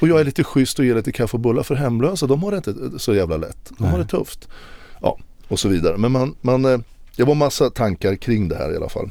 [0.00, 2.50] Och jag är lite schysst och ger lite kaffe och bullar för hemlösa, de har
[2.50, 3.64] det inte så jävla lätt.
[3.68, 3.90] De Nej.
[3.90, 4.48] har det tufft.
[5.00, 5.96] Ja, och så vidare.
[5.98, 6.82] Men man, man, det
[7.18, 9.10] eh, var massa tankar kring det här i alla fall.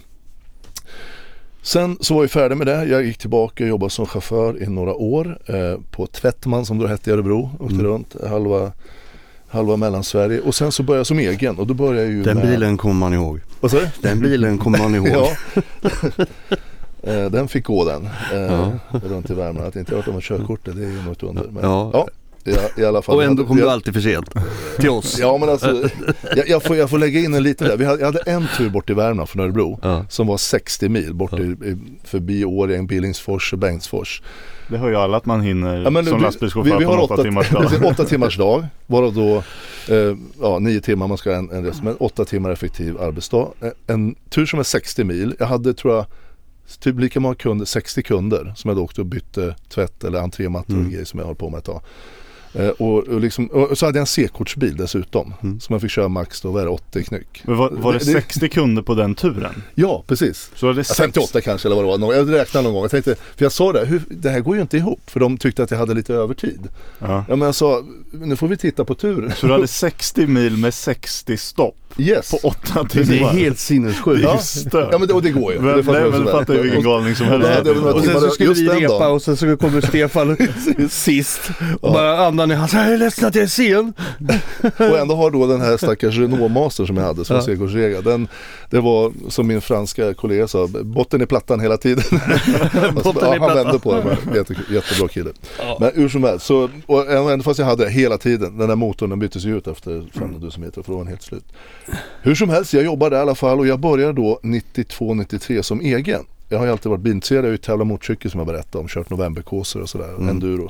[1.61, 2.85] Sen så var jag färdig med det.
[2.85, 6.87] Jag gick tillbaka och jobbade som chaufför i några år eh, på Tvättman som då
[6.87, 7.49] hette i Örebro.
[7.59, 7.85] Åkte mm.
[7.85, 8.71] runt halva,
[9.47, 12.37] halva Mellansverige och sen så började jag som egen och då började jag ju Den
[12.37, 12.47] med...
[12.47, 13.39] bilen kommer man ihåg.
[13.59, 13.89] Vad sa du?
[14.01, 15.07] Den bilen kommer man ihåg.
[15.07, 15.29] ja.
[17.03, 18.71] eh, den fick gå den eh, ja.
[18.91, 19.67] runt i Värmland.
[19.67, 21.43] Att inte jag hört om körkortet det är ju något under.
[21.43, 21.89] Men, ja.
[21.93, 22.07] ja.
[22.47, 23.15] I, i alla fall.
[23.15, 24.29] Och ändå kom du alltid för sent
[24.79, 25.19] till oss.
[25.19, 25.89] ja men alltså,
[26.35, 27.77] jag, jag, får, jag får lägga in en liten där.
[27.77, 30.05] Vi hade, jag hade en tur bort till Värmland från Örebro ja.
[30.09, 31.39] som var 60 mil bort ja.
[31.39, 34.21] i, förbi Årjäng, Billingsfors och Bengtsfors.
[34.67, 37.85] Det hör ju alla att man hinner ja, som lastbilschaufför på en åtta timmars dag.
[37.85, 39.43] åtta timmars dag, varav då
[39.95, 43.47] eh, ja, nio timmar man ska ha en, en resa, men åtta timmar effektiv arbetsdag.
[43.87, 46.05] En tur som är 60 mil, jag hade tror jag
[46.79, 50.73] typ lika många kunder, 60 kunder som jag då åkte och bytte tvätt eller entrémattor
[50.73, 50.91] och mm.
[50.91, 51.81] grejer som jag håller på med ett tag.
[52.53, 55.33] Eh, och, och, liksom, och, så hade jag en C-kortsbil dessutom.
[55.43, 55.59] Mm.
[55.59, 57.41] Så man fick köra max då, vad är det, 80 knyck.
[57.43, 59.63] Men var, var det, det 60 kunder på den turen?
[59.75, 60.51] Ja, precis.
[60.55, 62.13] Så det 58 kanske eller vad det var.
[62.13, 62.83] Jag räknade någon gång.
[62.83, 65.01] Jag tänkte, för jag sa det, hur, det här går ju inte ihop.
[65.07, 66.67] För de tyckte att jag hade lite övertid.
[66.99, 67.25] Ja.
[67.27, 69.33] ja men jag sa, nu får vi titta på turen.
[69.35, 71.75] Så du hade 60 mil med 60 stopp?
[71.97, 72.31] Yes.
[72.31, 73.05] På 8 timmar?
[73.05, 74.23] Det är helt sinnessjukt.
[74.23, 74.39] Ja.
[74.91, 75.59] ja men det, och det går ju.
[75.59, 77.67] Men, det nej, men fattar ju vilken galning som helst.
[77.93, 80.37] Och sen så skulle vi repa och sen så kommer Stefan
[80.89, 81.41] sist.
[81.81, 82.79] Och bara andan i halsen.
[82.79, 83.93] Jag är ledsen att jag är sen.
[84.77, 87.41] och ändå har då den här stackars Renault Master som jag hade som ja.
[87.41, 88.03] C-kortsregel.
[88.03, 88.27] Den,
[88.69, 92.03] det var som min franska kollega sa, botten i plattan hela tiden.
[92.95, 95.29] alltså, ja, han vände på det, men jätte, jättebra kille.
[95.59, 95.77] Ja.
[95.79, 98.75] Men hur som helst, så, och ändå fast jag hade det hela tiden, den där
[98.75, 101.45] motorn den byttes ju ut efter 500 000 meter för då var den helt slut.
[102.21, 106.25] Hur som helst, jag jobbade i alla fall och jag började då 92-93 som egen.
[106.49, 108.87] Jag har ju alltid varit bilintresserad, jag har ju tävlat motorcykel som jag berättade om,
[108.87, 110.29] kört novemberkåsor och sådär, mm.
[110.29, 110.69] enduro.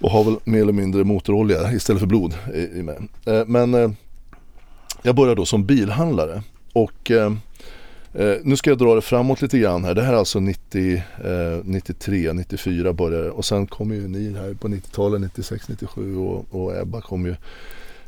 [0.00, 2.98] Och har väl mer eller mindre motorolja istället för blod i, i mig.
[3.26, 3.90] Eh, men eh,
[5.02, 7.32] jag började då som bilhandlare och eh,
[8.42, 9.94] nu ska jag dra det framåt lite grann här.
[9.94, 14.54] Det här är alltså 90, eh, 93, 94 började och sen kom ju ni här
[14.54, 17.34] på 90-talet, 96, 97 och, och Ebba kom ju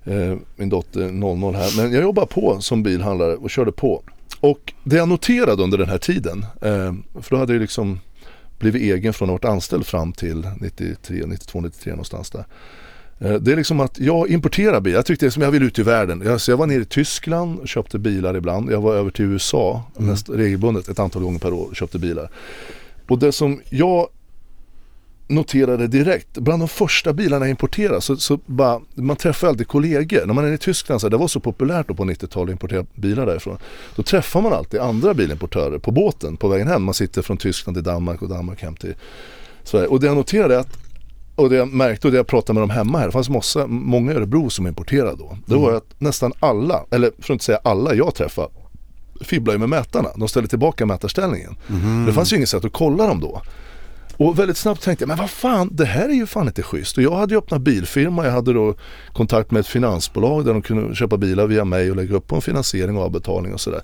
[0.04, 1.76] eh, min dotter 00 här.
[1.76, 4.02] Men jag jobbade på som bilhandlare och körde på.
[4.40, 8.00] Och det jag noterade under den här tiden, eh, för då hade jag liksom
[8.58, 12.44] blivit egen från att ha varit anställd fram till 93, 92, 93 någonstans där.
[13.18, 14.98] Eh, det är liksom att jag importerar bilar.
[14.98, 16.22] Jag tyckte det som jag vill ut i världen.
[16.24, 18.70] Jag, så jag var nere i Tyskland och köpte bilar ibland.
[18.72, 20.16] Jag var över till USA mm.
[20.28, 22.30] regelbundet ett antal gånger per år och köpte bilar.
[23.08, 24.08] Och det som jag
[25.30, 30.26] noterade direkt, bland de första bilarna jag importerade så, så bara, man träffar alltid kollegor.
[30.26, 32.86] När man är i Tyskland, så det var så populärt då på 90-talet att importera
[32.94, 33.58] bilar därifrån.
[33.96, 36.82] Då träffar man alltid andra bilimportörer på båten på vägen hem.
[36.82, 38.94] Man sitter från Tyskland till Danmark och Danmark hem till
[39.64, 39.86] Sverige.
[39.86, 40.78] Och det jag noterade att
[41.34, 43.66] och det jag märkte och det jag pratade med dem hemma här, det fanns massa,
[43.66, 45.36] många i Örebro som importerade då.
[45.46, 45.76] Det var mm.
[45.76, 48.48] att nästan alla, eller för att inte säga alla jag träffade,
[49.20, 50.08] fibblar ju med mätarna.
[50.16, 51.56] De ställde tillbaka mätarställningen.
[51.68, 52.06] Mm.
[52.06, 53.42] Det fanns ju inget sätt att kolla dem då.
[54.20, 56.96] Och väldigt snabbt tänkte jag, men vad fan, det här är ju fan inte schysst.
[56.96, 58.74] Och jag hade ju öppnat bilfirma, jag hade då
[59.12, 62.34] kontakt med ett finansbolag där de kunde köpa bilar via mig och lägga upp på
[62.34, 63.80] en finansiering och avbetalning och sådär.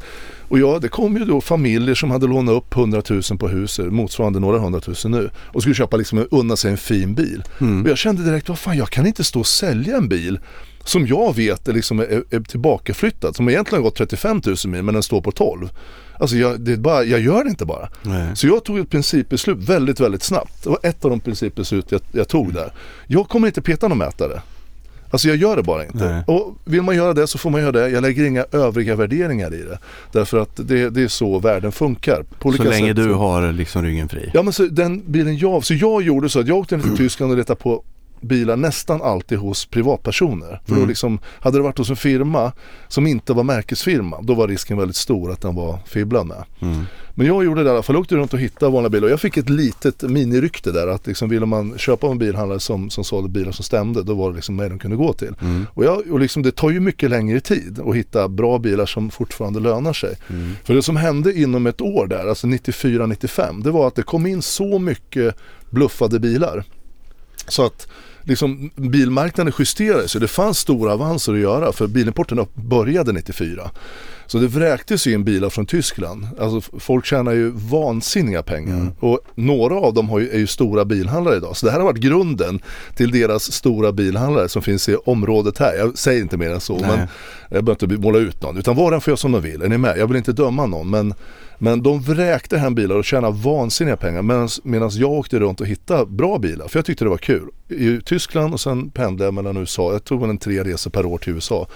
[0.49, 3.93] Och ja, det kom ju då familjer som hade lånat upp 100 000 på huset,
[3.93, 5.31] motsvarande några hundratusen nu.
[5.37, 7.43] Och skulle köpa liksom, unna sig en fin bil.
[7.61, 7.83] Mm.
[7.83, 10.39] Och jag kände direkt, vad fan, jag kan inte stå och sälja en bil
[10.89, 13.37] som jag vet är, liksom är, är tillbakaflyttad.
[13.37, 15.69] Som egentligen har gått 35 000 mil men den står på 12.
[16.19, 17.89] Alltså jag, det är bara, jag gör det inte bara.
[18.03, 18.37] Nej.
[18.37, 20.65] Så jag tog ett principbeslut väldigt, väldigt snabbt.
[20.65, 22.73] Det var ett av de principbeslut jag, jag tog där.
[23.07, 24.43] Jag kommer inte peta någon mätare.
[25.11, 26.13] Alltså jag gör det bara inte.
[26.13, 26.25] Nej.
[26.27, 27.89] Och vill man göra det så får man göra det.
[27.89, 29.79] Jag lägger inga övriga värderingar i det.
[30.13, 32.25] Därför att det, det är så världen funkar.
[32.43, 32.97] så länge sätt.
[32.97, 34.31] du har liksom ryggen fri?
[34.35, 36.97] Ja men så den bilen jag, så jag gjorde så att jag åkte ner till
[36.97, 37.83] Tyskland och letade på
[38.21, 40.61] bilar nästan alltid hos privatpersoner.
[40.65, 40.83] För mm.
[40.83, 42.53] då liksom, hade det varit hos en firma
[42.89, 46.45] som inte var märkesfirma då var risken väldigt stor att den var fibblad med.
[46.61, 46.85] Mm.
[47.19, 49.21] Men jag gjorde det i alla fall, jag åkte runt och hittade vanliga bilar jag
[49.21, 53.29] fick ett litet minirykte där att liksom ville man köpa en bilhandlare som, som sålde
[53.29, 55.35] bilar som stämde då var det liksom mig de kunde gå till.
[55.41, 55.67] Mm.
[55.75, 59.11] Och, jag, och liksom, det tar ju mycket längre tid att hitta bra bilar som
[59.11, 60.15] fortfarande lönar sig.
[60.31, 60.57] Mm.
[60.65, 64.27] För det som hände inom ett år där, alltså 94-95, det var att det kom
[64.27, 65.35] in så mycket
[65.71, 66.65] bluffade bilar.
[67.49, 67.89] Så att
[68.27, 70.21] liksom, bilmarknaden justerade sig.
[70.21, 73.71] Det fanns stora avanser att göra för bilimporten började 94.
[74.27, 76.27] Så det vräktes ju in bilar från Tyskland.
[76.41, 78.75] Alltså folk tjänar ju vansinniga pengar.
[78.75, 78.93] Mm.
[79.01, 81.57] Och några av dem har ju, är ju stora bilhandlare idag.
[81.57, 82.61] Så det här har varit grunden
[82.95, 85.75] till deras stora bilhandlare som finns i området här.
[85.77, 86.79] Jag säger inte mer än så.
[86.79, 86.91] Nej.
[86.91, 87.09] Men
[87.49, 88.57] jag behöver inte måla ut någon.
[88.57, 89.63] Utan var och en får göra som de vill.
[89.63, 89.99] Är ni med?
[89.99, 90.91] Jag vill inte döma någon.
[90.91, 91.15] Men
[91.59, 94.23] men de vräkte hem bilar och tjänade vansinniga pengar
[94.63, 97.49] medan jag åkte runt och hittade bra bilar för jag tyckte det var kul.
[97.69, 99.93] I Tyskland och sen pendlade jag mellan USA.
[99.93, 101.67] Jag tog en tre resor per år till USA.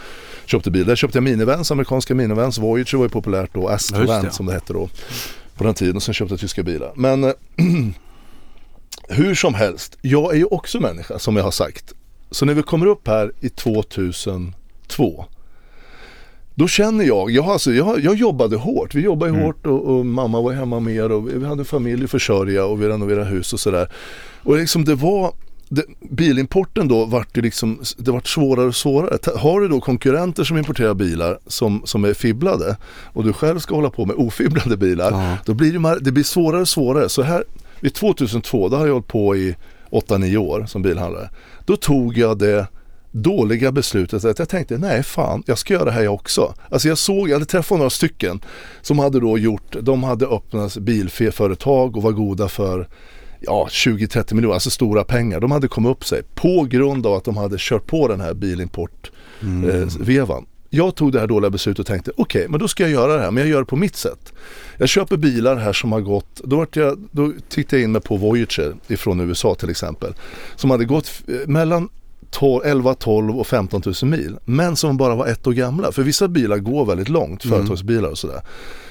[0.47, 0.87] Köpte bil.
[0.87, 2.59] Där köpte jag minivans, amerikanska minivans.
[2.59, 4.89] Voyager var ju populärt då, Astrovan ja, som det hette då
[5.57, 5.97] på den tiden.
[5.97, 6.93] Och sen köpte jag tyska bilar.
[6.95, 7.23] Men
[9.09, 11.93] hur som helst, jag är ju också människa som jag har sagt.
[12.31, 15.25] Så när vi kommer upp här i 2002
[16.55, 18.95] då känner jag, jag, alltså, jag, jag jobbade hårt.
[18.95, 19.43] Vi jobbade mm.
[19.43, 22.89] hårt och, och, mamma var hemma mer och vi hade familj att försörja och vi
[22.89, 23.89] renoverade hus och sådär.
[24.43, 25.33] Och liksom det var
[25.69, 29.19] det, bilimporten då vart det liksom, det vart svårare och svårare.
[29.37, 32.77] Har du då konkurrenter som importerar bilar som, som är fibblade
[33.13, 35.37] och du själv ska hålla på med ofibblade bilar, ja.
[35.45, 37.09] då blir det, det blir svårare och svårare.
[37.09, 37.45] Så här,
[37.81, 39.57] vid 2002, då har jag hållit på i
[39.91, 41.31] 8-9 år som bilhandlare.
[41.65, 42.67] Då tog jag det
[43.11, 46.55] dåliga beslutet att jag tänkte nej fan jag ska göra det här jag också.
[46.71, 48.41] Alltså jag såg, jag hade träffat några stycken
[48.83, 52.89] som hade då gjort, de hade öppnat bilföretag och var goda för
[53.41, 55.41] ja 20-30 miljoner, alltså stora pengar.
[55.41, 58.35] De hade kommit upp sig på grund av att de hade kört på den här
[58.35, 60.37] bilimport-vevan.
[60.37, 60.45] Mm.
[60.45, 62.93] Eh, jag tog det här dåliga beslutet och tänkte okej, okay, men då ska jag
[62.93, 64.33] göra det här, men jag gör det på mitt sätt.
[64.77, 68.17] Jag köper bilar här som har gått, då, jag, då tittade jag in mig på
[68.17, 70.15] Voyager ifrån USA till exempel.
[70.57, 71.89] Som hade gått mellan
[72.31, 74.37] 12, 11, 12 och 15 000 mil.
[74.45, 75.93] Men som bara var ett år gamla.
[75.93, 77.57] För vissa bilar går väldigt långt, mm.
[77.57, 78.41] företagsbilar och sådär.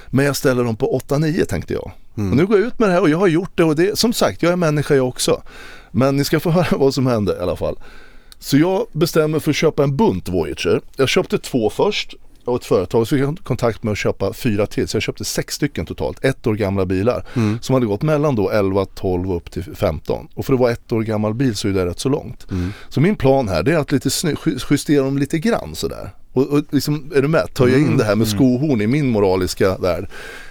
[0.07, 1.91] Men jag ställer dem på 8-9 tänkte jag.
[2.17, 2.31] Mm.
[2.31, 3.99] Och nu går jag ut med det här och jag har gjort det och det,
[3.99, 5.41] som sagt, jag är människa jag också.
[5.91, 7.79] Men ni ska få höra vad som hände i alla fall.
[8.39, 10.81] Så jag bestämmer för att köpa en bunt Voyager.
[10.95, 12.15] Jag köpte två först
[12.49, 14.87] och ett företag så fick jag kontakt med att köpa fyra till.
[14.87, 17.25] Så jag köpte sex stycken totalt, ett år gamla bilar.
[17.33, 17.59] Mm.
[17.61, 20.27] Som hade gått mellan då 11, 12 och upp till 15.
[20.33, 22.51] Och för att vara ett år gammal bil så är det rätt så långt.
[22.51, 22.73] Mm.
[22.89, 24.09] Så min plan här det är att lite
[24.69, 26.09] justera dem lite grann sådär.
[26.33, 27.53] Och, och liksom, är du med?
[27.53, 27.97] Tar jag in mm.
[27.97, 28.37] det här med mm.
[28.37, 30.07] skohorn i min moraliska värld?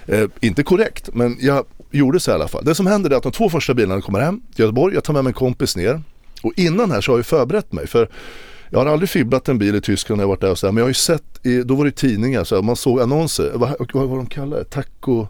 [0.07, 2.65] Eh, inte korrekt, men jag gjorde så i alla fall.
[2.65, 4.95] Det som händer är att de två första bilarna kommer hem till Göteborg.
[4.95, 6.03] Jag tar med mig en kompis ner.
[6.43, 7.87] Och innan här så har jag förberett mig.
[7.87, 8.09] För
[8.71, 10.73] jag har aldrig fibblat en bil i Tyskland när jag varit där och så här,
[10.73, 13.53] men jag har ju sett, i, då var det tidningar, så här, man såg annonser,
[13.55, 15.27] vad, vad, vad de kallar det, taco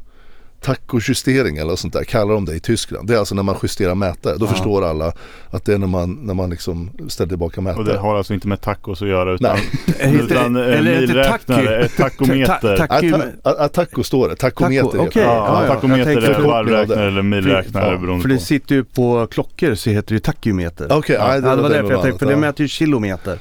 [0.61, 3.09] tacojustering eller sånt där kallar de det i Tyskland.
[3.09, 4.37] Det är alltså när man justerar mätare.
[4.37, 4.51] Då ja.
[4.51, 5.13] förstår alla
[5.51, 7.79] att det är när man, när man liksom ställer tillbaka mätare.
[7.79, 9.59] Och det har alltså inte med tacos att göra utan,
[9.99, 10.15] Nej.
[10.15, 13.69] utan eh, milräknare, ett tacometer.
[13.69, 15.23] taco står det, tacometer taco, okay.
[15.23, 19.91] ja, ja, Tacometer är varvräknare eller milräknare beroende För det sitter ju på klockor så
[19.91, 20.85] heter det tachymeter.
[20.85, 23.39] Okej, okay, ja, det, det var därför jag tänkte, för det mäter ju kilometer.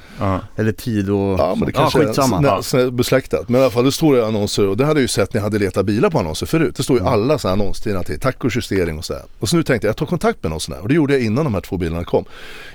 [0.56, 1.38] Eller tid och...
[1.38, 2.38] Ja, men det kanske ja, skitsamma.
[2.38, 3.48] är besläktat.
[3.48, 5.38] Men i alla fall det står det annonser och det hade jag ju sett när
[5.38, 6.74] jag hade letat bilar på annonser förut.
[6.76, 9.22] Det står ju alla sådana annonstidningar till tack och sådär.
[9.38, 10.82] Och så nu tänkte jag, jag tar kontakt med någon sån här.
[10.82, 12.24] Och det gjorde jag innan de här två bilarna kom.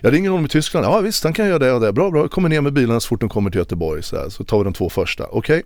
[0.02, 1.93] Jag ringer honom i Tyskland, ja visst han kan göra det och det.
[1.93, 4.04] Bra, bra, jag kommer ner med bilarna så fort de kommer till Göteborg.
[4.04, 4.30] Så, här.
[4.30, 5.63] så tar vi de två första, okej.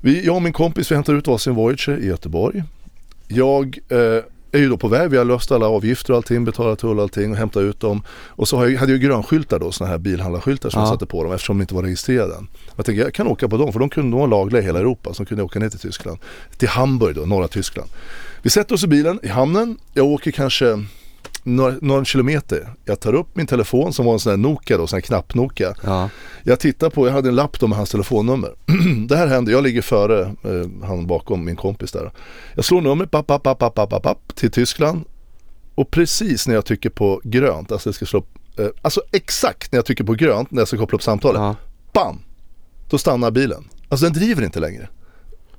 [0.00, 0.24] Okay.
[0.24, 2.62] jag och min kompis vi hämtar ut varsin Voyager i Göteborg.
[3.28, 3.98] Jag eh,
[4.54, 7.02] är ju då på väg, vi har löst alla avgifter och allting, betalat tull och
[7.02, 8.02] allting och hämtat ut dem.
[8.08, 10.86] Och så hade jag grönskyltar då, sådana här bilhandlarskyltar som ja.
[10.86, 12.34] jag satte på dem eftersom de inte var registrerade.
[12.76, 15.14] Jag tänkte jag kan åka på dem för de kunde vara lagliga i hela Europa.
[15.14, 16.18] Så de kunde åka ner till Tyskland.
[16.56, 17.90] Till Hamburg då, norra Tyskland.
[18.42, 19.78] Vi sätter oss i bilen i hamnen.
[19.94, 20.84] Jag åker kanske
[21.44, 22.74] några, några kilometer.
[22.84, 25.74] Jag tar upp min telefon som var en sån här Nokia då, sån här knapp-Nokia.
[25.82, 26.10] Ja.
[26.42, 28.54] Jag tittar på, jag hade en lapp då med hans telefonnummer.
[29.08, 32.12] det här händer, jag ligger före eh, han bakom min kompis där.
[32.54, 35.04] Jag slår numret, papp, papp, papp, papp, papp, papp, till Tyskland.
[35.74, 38.24] Och precis när jag trycker på grönt, alltså jag ska slå
[38.58, 41.40] eh, alltså exakt när jag trycker på grönt när jag ska koppla upp samtalet.
[41.40, 41.56] Ja.
[41.92, 42.18] Bam!
[42.90, 43.64] Då stannar bilen.
[43.88, 44.88] Alltså den driver inte längre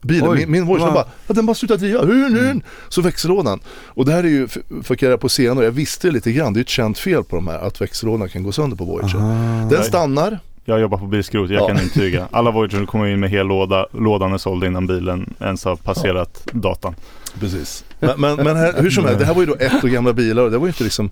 [0.05, 0.29] bilen.
[0.29, 2.01] Oj, min, min Voyager bara, ja, den bara slutar driva.
[2.01, 2.61] Mm.
[2.89, 3.59] Så växellådan.
[3.85, 4.47] Och det här är ju,
[4.83, 7.47] för jag på senare, jag visste lite grann, det är ett känt fel på de
[7.47, 9.17] här, att växellådan kan gå sönder på Voyager.
[9.17, 9.69] Aha.
[9.69, 10.39] Den stannar.
[10.67, 11.67] Jag jobbar på bilskrot, jag ja.
[11.67, 12.27] kan intyga.
[12.31, 16.41] Alla Voyager kommer in med hel låda, lådan är såld innan bilen ens har passerat
[16.45, 16.59] ja.
[16.59, 16.95] datan.
[17.39, 17.83] Precis.
[17.99, 20.13] Men, men, men här, hur som helst, det här var ju då ett år gamla
[20.13, 21.09] bilar och det var ju inte liksom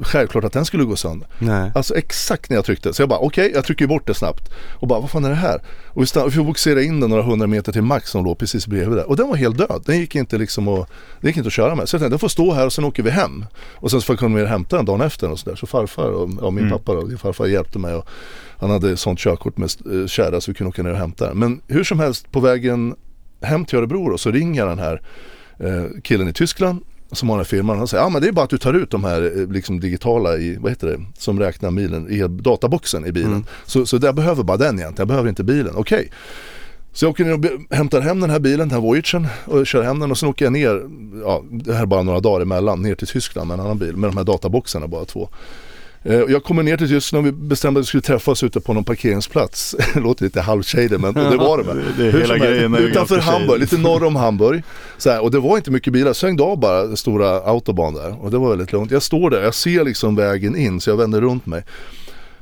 [0.00, 1.28] självklart att den skulle gå sönder.
[1.38, 1.72] Nej.
[1.74, 2.94] Alltså exakt när jag tryckte.
[2.94, 4.52] Så jag bara okej, okay, jag trycker bort det snabbt.
[4.72, 5.62] Och bara vad fan är det här?
[5.86, 8.38] Och vi, stann, vi får boxera in den några hundra meter till Max som låg
[8.38, 9.08] precis bredvid där.
[9.08, 9.82] Och den var helt död.
[9.86, 10.88] Den gick inte liksom att,
[11.20, 11.88] den gick inte att köra med.
[11.88, 13.44] Så jag tänkte den får stå här och sen åker vi hem.
[13.74, 15.56] Och sen så får jag och hämta den dagen efter och sådär.
[15.56, 16.78] Så farfar och, och min mm.
[16.78, 17.94] pappa och farfar hjälpte mig.
[17.94, 18.08] Och
[18.58, 21.38] han hade sånt körkort med eh, kärra så vi kunde åka ner och hämta den.
[21.38, 22.94] Men hur som helst på vägen
[23.40, 25.02] hem till Örebro då, så ringer den här
[25.58, 27.78] eh, killen i Tyskland som har den här firman.
[27.78, 29.80] Han säger, ja men det är bara att du tar ut de här eh, liksom
[29.80, 33.32] digitala i, vad heter det, som räknar milen i databoxen i bilen.
[33.32, 33.44] Mm.
[33.66, 35.72] Så, så jag behöver bara den egentligen, jag behöver inte bilen.
[35.76, 35.98] Okej.
[35.98, 36.08] Okay.
[36.92, 39.82] Så jag åker ner och hämtar hem den här bilen, den här Voyagen och kör
[39.82, 40.82] hem den och sen åker jag ner,
[41.24, 43.96] ja det här är bara några dagar emellan, ner till Tyskland med en annan bil
[43.96, 45.28] med de här databoxarna bara två.
[46.04, 48.72] Eh, jag kommer ner till Tyskland och vi bestämde att vi skulle träffas ute på
[48.72, 49.76] någon parkeringsplats.
[49.94, 51.76] det låter lite halvshady men det var det med.
[51.98, 54.62] det är hela grejen Utanför Hamburg, lite norr om Hamburg.
[54.98, 58.30] Så här, och det var inte mycket bilar, svängde av bara stora autobahn där och
[58.30, 58.90] det var väldigt lugnt.
[58.90, 61.64] Jag står där, jag ser liksom vägen in så jag vänder runt mig.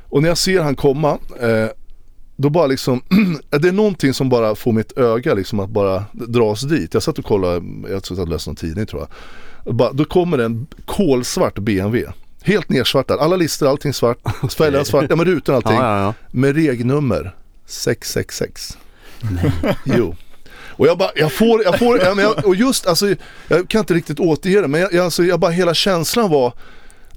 [0.09, 1.67] Och när jag ser han komma eh,
[2.35, 3.01] då bara liksom,
[3.49, 6.93] det är någonting som bara får mitt öga liksom att bara dras dit.
[6.93, 9.75] Jag satt och kollade, jag satt och läste någon tidning tror jag.
[9.75, 12.11] Bara, då kommer en kolsvart BMW.
[12.43, 14.17] Helt nersvartad, alla listor, allting svart,
[14.57, 15.73] fälgarna svart, ja men rutan allting.
[15.73, 16.13] Ja, ja, ja.
[16.31, 18.77] Med regnummer 666.
[19.21, 19.51] Nej.
[19.83, 20.15] Jo.
[20.81, 23.15] Och jag bara, jag får, jag får, jag, och just alltså,
[23.47, 26.53] jag kan inte riktigt återge det men jag, alltså, jag bara hela känslan var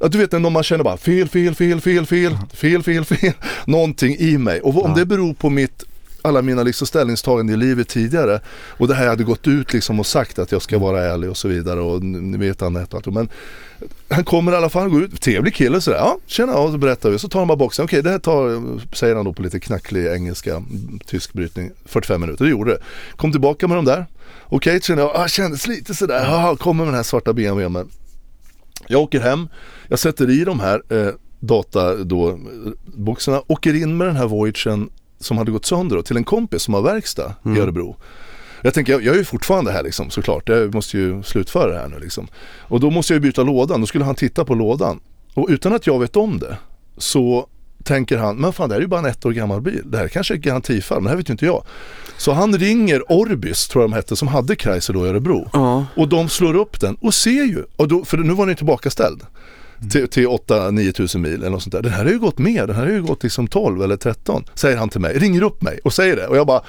[0.00, 3.32] Ja, du vet när man känner bara fel, fel, fel, fel, fel, fel, fel, fel,
[3.64, 4.60] någonting i mig.
[4.60, 5.84] Och om det beror på mitt
[6.24, 10.00] alla mina liksom ställningstaganden i livet tidigare och det här jag hade gått ut liksom
[10.00, 13.06] och sagt att jag ska vara ärlig och så vidare och ni vet Anette och
[13.06, 13.14] allt.
[13.14, 13.28] Men
[14.08, 15.98] han kommer i alla fall, gå ut, trevlig kille sådär.
[15.98, 17.18] Ja, tjena, och så berättar vi.
[17.18, 17.84] Så tar han bara boxen.
[17.84, 18.60] Okej, det här tar,
[18.94, 20.62] säger han då på lite knacklig engelska,
[21.06, 22.44] tysk brytning, 45 minuter.
[22.44, 22.78] Det gjorde det.
[23.16, 24.06] Kom tillbaka med de där.
[24.42, 27.72] Okej, känner jag, ah, kändes lite sådär, ah, kommer med den här svarta BMWn.
[27.72, 27.88] Men
[28.86, 29.48] jag åker hem,
[29.88, 32.36] jag sätter i de här eh, data då, eh,
[32.84, 34.90] boxarna, åker in med den här Voyagen
[35.24, 37.56] som hade gått sönder då, till en kompis som har verkstad mm.
[37.56, 37.96] i Örebro.
[38.62, 40.48] Jag tänker, jag, jag är ju fortfarande här liksom såklart.
[40.48, 42.28] Jag måste ju slutföra det här nu liksom.
[42.60, 43.80] Och då måste jag ju byta lådan.
[43.80, 45.00] Då skulle han titta på lådan.
[45.34, 46.56] Och utan att jag vet om det
[46.96, 47.48] så
[47.84, 49.82] tänker han, men fan det här är ju bara en ett år gammal bil.
[49.84, 51.64] Det här kanske är ett garantifall, men det här vet ju inte jag.
[52.16, 55.48] Så han ringer Orbis, tror jag de hette, som hade Chrysler då i Örebro.
[55.52, 55.86] Ja.
[55.96, 58.56] Och de slår upp den och ser ju, och då, för nu var den ju
[58.56, 59.22] tillbakaställd
[59.90, 61.82] till, till 8-9 tusen mil eller något sånt där.
[61.82, 64.44] Den här har ju gått mer, den här har ju gått liksom 12 eller 13.
[64.54, 66.26] Säger han till mig, ringer upp mig och säger det.
[66.26, 66.62] Och jag bara,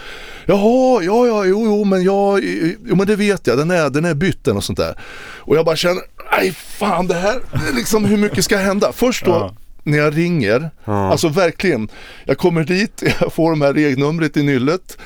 [0.46, 2.44] jaha, ja, ja, jo, jo, men jag,
[2.86, 5.00] jo, men det vet jag, den är, den är bytt och sånt där.
[5.38, 6.02] Och jag bara känner,
[6.32, 7.40] nej fan det här,
[7.76, 8.92] liksom hur mycket ska hända?
[8.92, 11.12] Först då ja när jag ringer, ja.
[11.12, 11.90] alltså verkligen,
[12.26, 14.98] jag kommer dit, jag får de här regnumret i nyllet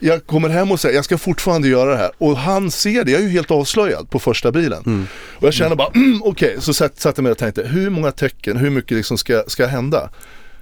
[0.00, 3.10] jag kommer hem och säger jag ska fortfarande göra det här och han ser det,
[3.10, 4.82] jag är ju helt avslöjad på första bilen.
[4.86, 5.06] Mm.
[5.36, 6.60] Och jag känner bara, mm, okej, okay.
[6.60, 10.10] så satte jag mig och tänkte hur många tecken, hur mycket liksom ska, ska hända?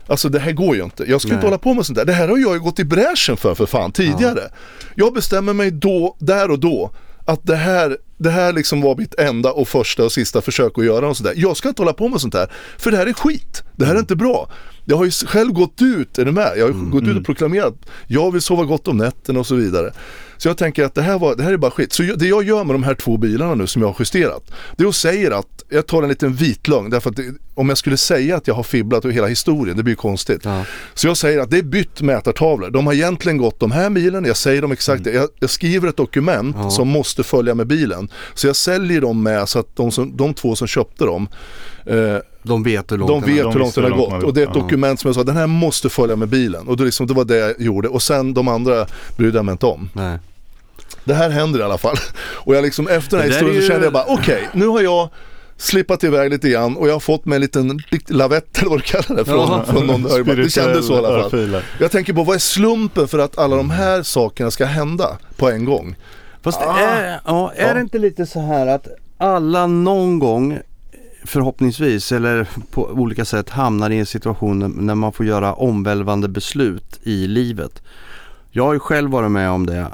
[0.06, 1.04] Alltså det här går ju inte.
[1.10, 1.34] Jag ska Nej.
[1.34, 2.04] inte hålla på med sånt där.
[2.04, 4.40] Det här har jag ju gått i bräschen för för fan tidigare.
[4.42, 4.56] Ja.
[4.94, 6.90] Jag bestämmer mig då, där och då
[7.24, 10.84] att det här, det här liksom var mitt enda och första och sista försök att
[10.84, 11.34] göra och sådär.
[11.36, 12.50] Jag ska inte hålla på med sånt här.
[12.78, 13.62] För det här är skit.
[13.76, 14.02] Det här är mm.
[14.02, 14.48] inte bra.
[14.84, 16.52] Jag har ju själv gått ut, är du med?
[16.56, 17.24] Jag har mm, gått ut och mm.
[17.24, 17.74] proklamerat,
[18.06, 19.92] jag vill sova gott om nätterna och så vidare.
[20.42, 21.92] Så jag tänker att det här, var, det här är bara skit.
[21.92, 24.84] Så det jag gör med de här två bilarna nu som jag har justerat, det
[24.84, 27.78] är att säga att, jag tar en liten vit lögn, därför att det, om jag
[27.78, 30.40] skulle säga att jag har fibblat och hela historien, det blir konstigt.
[30.44, 30.64] Ja.
[30.94, 32.70] Så jag säger att det är bytt mätartavlor.
[32.70, 35.14] De har egentligen gått de här milen, jag säger dem exakt, mm.
[35.14, 36.70] jag, jag, skriver ett dokument ja.
[36.70, 38.08] som måste följa med bilen.
[38.34, 41.28] Så jag säljer dem med så att de, som, de två som köpte dem
[41.86, 44.22] eh, de vet hur långt, de vet hur långt den har gått.
[44.22, 46.68] Och det är ett dokument som jag sa, den här måste följa med bilen.
[46.68, 47.88] Och det, liksom, det var det jag gjorde.
[47.88, 49.88] Och sen de andra brydde jag mig inte om.
[49.92, 50.18] Nej.
[51.04, 51.96] Det här händer i alla fall.
[52.34, 53.62] Och jag liksom efter den här historien ju...
[53.62, 55.08] så kände jag bara, okej, okay, nu har jag
[55.56, 58.82] slippat iväg lite grann och jag har fått mig en liten lavett eller vad du
[58.82, 61.62] kallar det från, ja, från någon Det kändes så i alla fall.
[61.80, 65.50] Jag tänker på vad är slumpen för att alla de här sakerna ska hända på
[65.50, 65.96] en gång?
[66.42, 66.78] Fast ah.
[66.78, 67.74] är, ja, är ja.
[67.74, 68.88] det inte lite så här att
[69.18, 70.58] alla någon gång
[71.24, 77.00] förhoppningsvis eller på olika sätt hamnar i en situation när man får göra omvälvande beslut
[77.02, 77.82] i livet.
[78.50, 79.86] Jag har ju själv varit med om det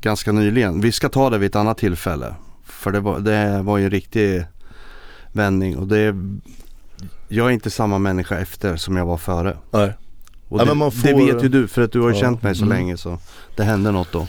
[0.00, 0.80] ganska nyligen.
[0.80, 2.34] Vi ska ta det vid ett annat tillfälle.
[2.64, 4.44] För det var, det var ju en riktig
[5.32, 6.14] vändning och det
[7.28, 9.56] jag är inte samma människa efter som jag var före.
[9.70, 9.92] Nej.
[10.48, 11.02] Och det, får...
[11.02, 12.20] det, vet ju du för att du har ja.
[12.20, 12.76] känt mig så mm.
[12.76, 13.18] länge så
[13.56, 14.26] det hände något då.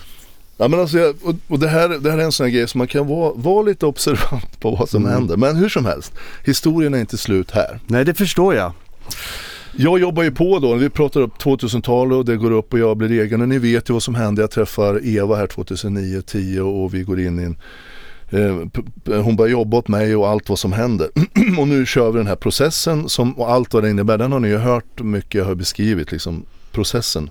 [0.58, 2.78] Ja, men alltså, och, och det, här, det här är en sån här grej som
[2.78, 5.14] man kan vara, vara lite observant på vad som mm.
[5.14, 5.38] händer.
[5.38, 6.14] Men hur som helst,
[6.46, 7.80] historien är inte slut här.
[7.88, 8.74] Nej det förstår jag.
[9.76, 12.98] Jag jobbar ju på då, vi pratar upp 2000-talet och det går upp och jag
[12.98, 13.42] blir egen.
[13.42, 14.42] Och ni vet ju vad som hände.
[14.42, 17.58] Jag träffar Eva här 2009-10 och vi går in i en
[18.30, 21.10] eh, hon börjar jobba åt mig och allt vad som händer.
[21.60, 24.18] och nu kör vi den här processen som, och allt vad det innebär.
[24.18, 27.30] Den har ni ju hört mycket, jag har beskrivit liksom processen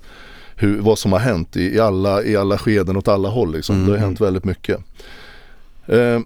[0.57, 3.53] hur, vad som har hänt i, i, alla, i alla skeden åt alla håll.
[3.53, 3.77] Liksom.
[3.77, 3.87] Mm.
[3.87, 4.79] Det har hänt väldigt mycket.
[5.87, 6.21] Eh,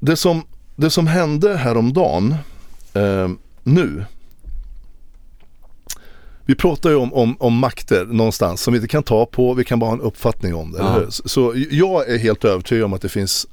[0.00, 0.42] det, som,
[0.76, 2.34] det som hände häromdagen
[2.94, 3.28] eh,
[3.62, 4.04] nu
[6.48, 9.64] vi pratar ju om, om, om makter någonstans som vi inte kan ta på, vi
[9.64, 10.78] kan bara ha en uppfattning om det.
[10.78, 11.00] Ja.
[11.08, 13.46] Så jag är helt övertygad om att det finns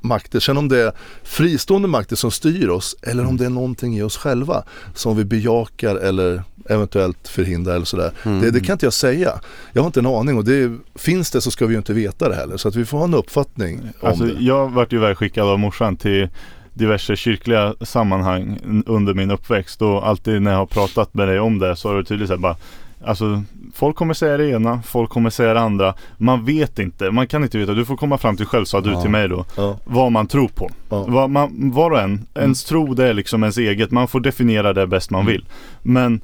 [0.00, 0.40] makter.
[0.40, 4.02] Sen om det är fristående makter som styr oss eller om det är någonting i
[4.02, 8.12] oss själva som vi bejakar eller eventuellt förhindrar eller sådär.
[8.22, 8.40] Mm.
[8.40, 9.40] Det, det kan inte jag säga.
[9.72, 12.28] Jag har inte en aning och det, finns det så ska vi ju inte veta
[12.28, 12.56] det heller.
[12.56, 14.34] Så att vi får ha en uppfattning om Alltså, det.
[14.38, 16.28] jag vart ju ivägskickad av morsan till
[16.74, 21.58] diverse kyrkliga sammanhang under min uppväxt och alltid när jag har pratat med dig om
[21.58, 22.56] det så har du tydligt sagt bara
[23.04, 23.42] Alltså
[23.74, 25.94] folk kommer säga det ena, folk kommer säga det andra.
[26.18, 27.72] Man vet inte, man kan inte veta.
[27.74, 29.00] Du får komma fram till själv sa du Ja.
[29.00, 29.44] till mig då.
[29.56, 30.70] Ja, Vad man tror på.
[30.90, 31.04] ja.
[31.08, 33.90] Vad man, var och en, ens tro det är liksom ens eget.
[33.90, 35.44] Man får definiera det bäst man vill.
[35.82, 36.20] Men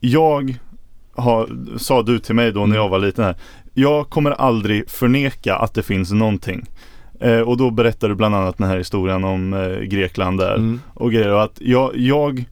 [0.00, 0.54] jag
[1.14, 3.36] har, sa du till mig då när jag var liten här.
[3.74, 6.66] Jag kommer aldrig förneka att det finns någonting.
[7.22, 10.80] Eh, och då berättar du bland annat den här historien om eh, Grekland där Mm.
[10.94, 11.32] och grejer.
[11.34, 12.44] Och att jag, jag,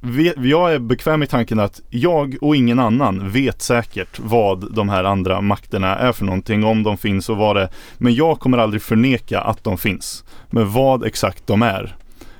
[0.00, 4.88] vet, jag är bekväm i tanken att jag och ingen annan vet säkert vad de
[4.88, 8.58] här andra makterna är för någonting, om de finns och vad det Men jag kommer
[8.58, 10.24] aldrig förneka att de finns.
[10.50, 11.96] Men vad exakt de är,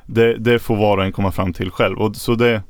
[0.06, 1.98] det, det får var och en komma fram till själv.
[1.98, 2.62] Och så det,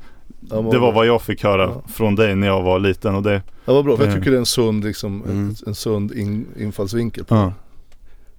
[0.71, 1.83] det var vad jag fick höra Ja.
[1.93, 4.19] från dig när jag var liten och det Ja, vad bra, för jag Eh.
[4.19, 5.39] tycker det är en sund, liksom, Mm.
[5.49, 7.53] en, en sund in, infallsvinkel på ja.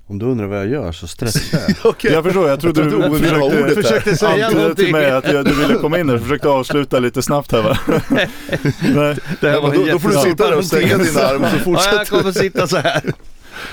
[0.07, 1.75] Om du undrar vad jag gör så stressar jag.
[1.91, 3.17] Okej, Jag förstår, jag trodde Jag trodde
[3.67, 3.81] du försökte, här.
[3.81, 4.75] Försökte säga någonting.
[4.85, 7.77] till mig att jag, du ville komma in där, försökte avsluta lite snabbt här va?
[8.09, 8.29] Nej.
[9.41, 11.55] Det här Ja, var då, då får du sitta där och stänga dina armar så
[11.55, 13.01] Ja, jag fortsätter kommer sitta så här.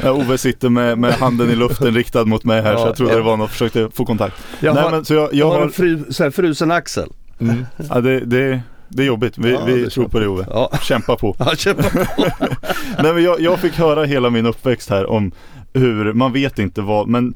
[0.02, 2.96] Ja, Ove sitter med, med handen i luften riktad mot mig här så Ja, jag
[2.96, 3.18] trodde ja.
[3.18, 4.36] det var någon som försökte få kontakt.
[4.60, 7.08] Jag Nej har, men så jag, jag har en fru, så här frusen axel.
[7.40, 7.66] mm.
[7.88, 9.38] ja, det, det, det är jobbigt.
[9.38, 10.44] Vi, Ja, vi det tror på det Ove.
[10.50, 11.36] Ja, Kämpa på.
[11.38, 11.92] jag känner
[13.02, 15.32] Nej men jag, jag fick höra hela min uppväxt här om
[15.72, 17.34] hur, man vet inte vad, men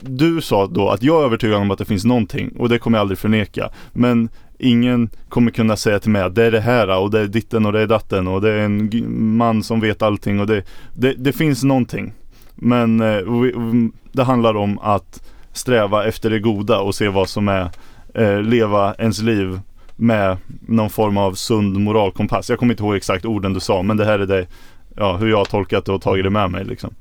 [0.00, 2.98] du sa då att jag är övertygad om att det finns någonting och det kommer
[2.98, 3.70] jag aldrig förneka.
[3.92, 7.26] Men ingen kommer kunna säga till mig att det är det här och det är
[7.26, 8.90] ditten och det är datten och det är en
[9.36, 10.62] man som vet allting och det,
[10.94, 12.12] det, det finns någonting.
[12.54, 17.48] Men eh, vi, det handlar om att sträva efter det goda och se vad som
[17.48, 17.70] är
[18.14, 19.60] eh, leva ens liv
[19.96, 22.50] med någon form av sund moralkompass.
[22.50, 24.46] Jag kommer inte ihåg exakt orden du sa men det här är det,
[24.96, 26.94] ja, hur jag har tolkat det och tagit det med mig liksom.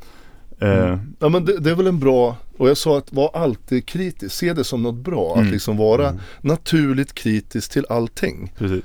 [0.64, 3.86] Eh, Ja men det, det är väl en bra, och jag sa att var alltid
[3.86, 5.34] kritisk, se det som något bra.
[5.34, 5.46] Mm.
[5.46, 6.22] Att liksom vara Mm.
[6.42, 8.52] naturligt kritisk till allting.
[8.58, 8.84] precis.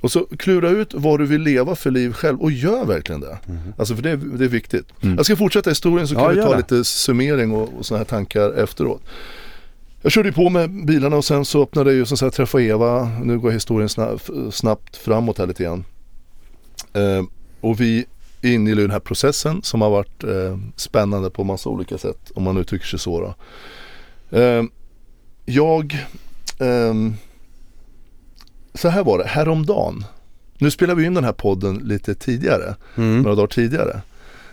[0.00, 3.38] Och så klura ut vad du vill leva för liv själv och gör verkligen det.
[3.46, 3.58] Mhm.
[3.78, 4.86] Alltså för det, är- det är viktigt.
[5.02, 5.16] Mm.
[5.16, 6.56] Jag ska fortsätta historien så kan Ja, vi ta det.
[6.56, 9.02] lite summering och, och sådana här tankar efteråt.
[10.02, 12.60] Jag körde ju på med bilarna och sen så öppnade jag ju som sagt träffa
[12.60, 13.10] Eva.
[13.22, 15.84] Nu går historien snabbt, snabbt framåt här lite grann.
[16.92, 17.22] Eh,
[17.60, 18.04] och vi
[18.42, 22.30] inne i den här processen som har varit eh, spännande på massa olika sätt.
[22.34, 23.34] Om man uttrycker sig så.
[24.30, 24.62] Eh,
[25.44, 26.06] jag
[26.58, 27.14] ehm,
[28.74, 30.04] så här var det, häromdagen.
[30.58, 33.22] Nu spelar vi in den här podden lite tidigare, mm.
[33.22, 34.00] några dagar tidigare.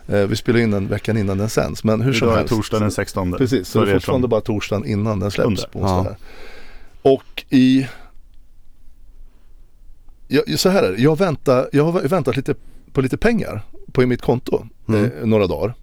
[0.07, 2.53] Eh, vi spelar in den veckan innan den sänds, men hur Idag är helst.
[2.53, 3.31] torsdag den 16.
[3.31, 6.15] Precis, så det är fortfarande som- bara torsdagen innan den släpps på onsdag
[7.01, 7.11] Ja.
[7.11, 7.87] Och i...
[10.27, 12.55] Jag, så här är det, jag, väntar, jag har väntat lite
[12.93, 13.61] på lite pengar
[13.91, 15.03] på mitt konto Mm.
[15.05, 15.73] eh, några dagar.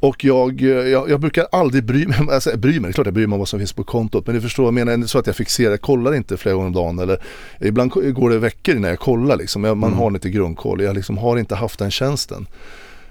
[0.00, 3.06] Och jag, eh, jag, jag brukar aldrig bry mig, alltså, bry mig, det är klart
[3.06, 4.26] jag bryr mig om vad som finns på kontot.
[4.26, 6.72] Men du förstår, jag menar så att jag fixerar, jag kollar inte flera gånger om
[6.72, 7.22] dagen eller
[7.60, 9.64] ibland går det veckor innan jag kollar liksom.
[9.64, 9.98] Jag, man Mm.
[9.98, 12.46] har inte grundkoll, jag liksom har inte haft den tjänsten.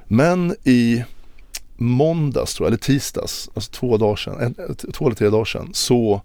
[0.07, 1.03] Men i
[1.77, 4.55] måndags tror jag, eller tisdags, alltså två dagar sedan,
[4.93, 6.21] två eller tre dagar sedan, så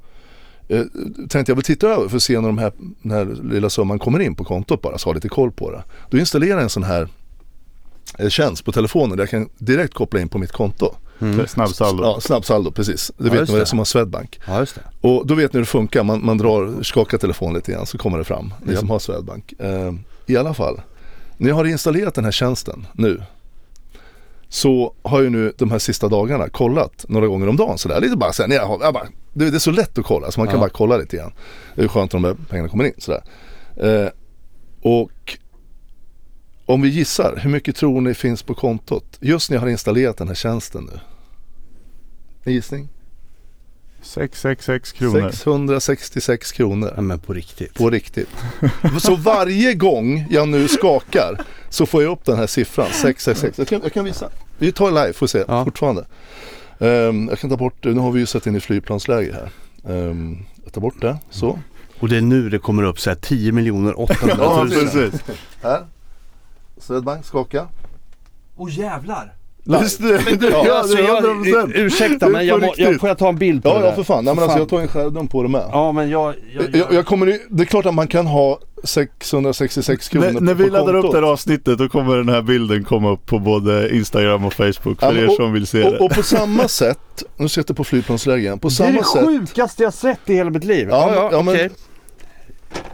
[0.68, 0.82] eh,
[1.28, 2.72] tänkte jag väl titta över för att se när de här,
[3.02, 5.82] den här lilla summan kommer in på kontot bara, så ha lite koll på det.
[6.10, 7.08] Då installerar jag en sån här
[8.28, 10.94] tjänst på telefonen där jag kan direkt koppla in på mitt konto.
[11.20, 11.46] Mm.
[11.46, 12.02] Snabbsaldo.
[12.04, 13.12] Ja, snabbsaldo, precis.
[13.18, 14.40] Det Ja, vet ni vad det är som har Swedbank.
[14.46, 15.08] Ja, just det.
[15.08, 17.98] Och då vet ni hur det funkar, man, man drar, skakar telefonen lite grann så
[17.98, 19.52] kommer det fram, ni som har Swedbank.
[19.58, 19.92] Eh,
[20.26, 20.80] I alla fall,
[21.36, 23.22] när jag har installerat den här tjänsten nu
[24.48, 28.00] så har jag nu de här sista dagarna kollat några gånger om dagen sådär.
[28.00, 30.46] Lite bara såhär, jag har, jag bara, det, är så lätt att kolla så man
[30.46, 30.60] kan Ja.
[30.60, 31.32] bara kolla lite grann.
[31.74, 33.22] Det är skönt om de här pengarna kommer in sådär.
[33.76, 34.08] Eh,
[34.82, 35.38] och
[36.72, 40.16] om vi gissar, hur mycket tror ni finns på kontot just när jag har installerat
[40.16, 41.00] den här tjänsten nu?
[42.44, 42.88] En gissning?
[44.02, 45.30] 666 kronor.
[45.30, 46.92] 666 kronor.
[46.96, 47.74] Ja, men på riktigt.
[47.74, 48.28] På riktigt.
[49.00, 53.58] Så varje gång jag nu skakar så får jag upp den här siffran 666.
[53.58, 54.30] Jag kan, jag kan visa.
[54.58, 55.64] Vi tar live får se Ja.
[55.64, 56.04] fortfarande.
[56.78, 59.50] Ehm, jag kan ta bort, nu har vi ju satt in i flygplansläge här.
[59.94, 61.58] Ehm, jag tar bort det, så.
[62.00, 64.70] Och det är nu det kommer upp så här 10 miljoner 800 Ja 000.
[64.70, 65.20] precis.
[65.62, 65.86] Här.
[66.80, 67.66] Swedbank, skaka.
[68.56, 69.32] Åh jävlar!
[69.64, 71.72] Just det, det, Ja, ja, alltså, jag, 100%.
[71.74, 74.02] ursäkta men jag, må, jag, får jag ta en bild på Ja, det ja för
[74.02, 74.24] fan.
[74.24, 75.64] Nej, men alltså, jag tar en skärm på det med.
[75.72, 76.34] Ja men jag...
[76.54, 80.40] jag, Jag, jag kommer, ju- det är klart att man kan ha 666 kronor När,
[80.40, 83.26] när vi på laddar upp det här avsnittet då kommer den här bilden komma upp
[83.26, 85.98] på både Instagram och Facebook för Ja, men er och- som vill se Och, det.
[85.98, 89.26] och på samma sätt, nu sitter jag på flygplansläge på Det är samma det sätt
[89.26, 90.88] sjukaste jag sett i hela mitt liv.
[90.90, 91.70] Ja, ja, men- okej.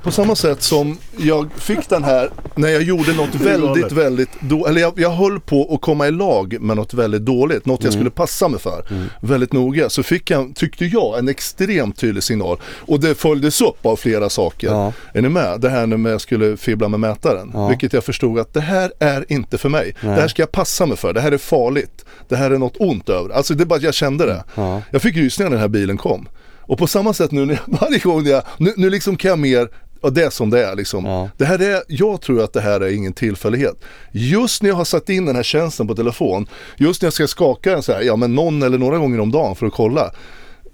[0.02, 4.66] På samma sätt som jag fick den här när jag gjorde något väldigt, väldigt då,
[4.66, 7.86] eller jag, jag höll på att komma i lag med något väldigt dåligt, något jag
[7.92, 7.92] Mm.
[8.00, 8.84] skulle passa mig för
[9.20, 9.88] väldigt noga.
[9.90, 12.58] Så fick jag, tyckte jag, en extremt tydlig signal.
[12.86, 14.66] Och det följdes upp av flera saker.
[14.68, 14.92] Ja.
[15.14, 15.60] Är ni med?
[15.60, 17.50] Det här när jag skulle fibbla med mätaren.
[17.54, 17.68] Ja.
[17.68, 19.94] Vilket jag förstod att det här är inte för mig.
[20.00, 20.14] Nej.
[20.14, 21.12] Det här ska jag passa mig för.
[21.12, 22.04] Det här är farligt.
[22.28, 23.30] Det här är något ont över.
[23.30, 24.44] Alltså det är bara att jag kände det.
[24.54, 24.82] Ja.
[24.90, 26.28] Jag fick rysningar när den här bilen kom.
[26.66, 29.38] Och på samma sätt nu när jag, varje gång jag, nu, nu liksom kan jag
[29.38, 29.68] mer,
[30.00, 31.04] och det är som det är liksom.
[31.04, 31.30] Ja.
[31.36, 33.84] Det här är, jag tror att det här är ingen tillfällighet.
[34.12, 36.46] Just när jag har satt in den här tjänsten på telefon,
[36.76, 39.30] just när jag ska skaka den så här, ja men någon eller några gånger om
[39.32, 40.10] dagen för att kolla.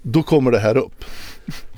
[0.01, 1.05] Då kommer det här upp.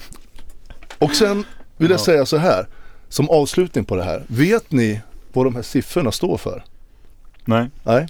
[0.99, 1.43] Och sen
[1.77, 2.03] vill jag Ja.
[2.03, 2.67] säga så här,
[3.09, 4.23] som avslutning på det här.
[4.27, 5.01] Vet ni
[5.33, 6.63] vad de här siffrorna står för?
[7.45, 8.07] Nej, Nej?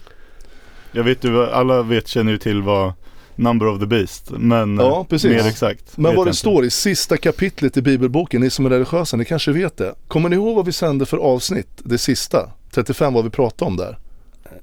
[0.91, 2.93] jag vet ju, alla vet, känner ju till vad
[3.35, 5.31] Number of the Beast, men Ja, eh, precis.
[5.31, 5.97] mer exakt.
[5.97, 6.39] Men vad det inte.
[6.39, 9.95] står i sista kapitlet i bibelboken, ni som är religiösa, ni kanske vet det.
[10.07, 12.49] Kommer ni ihåg vad vi sände för avsnitt, det sista?
[12.71, 13.97] 35, vad vi pratade om där?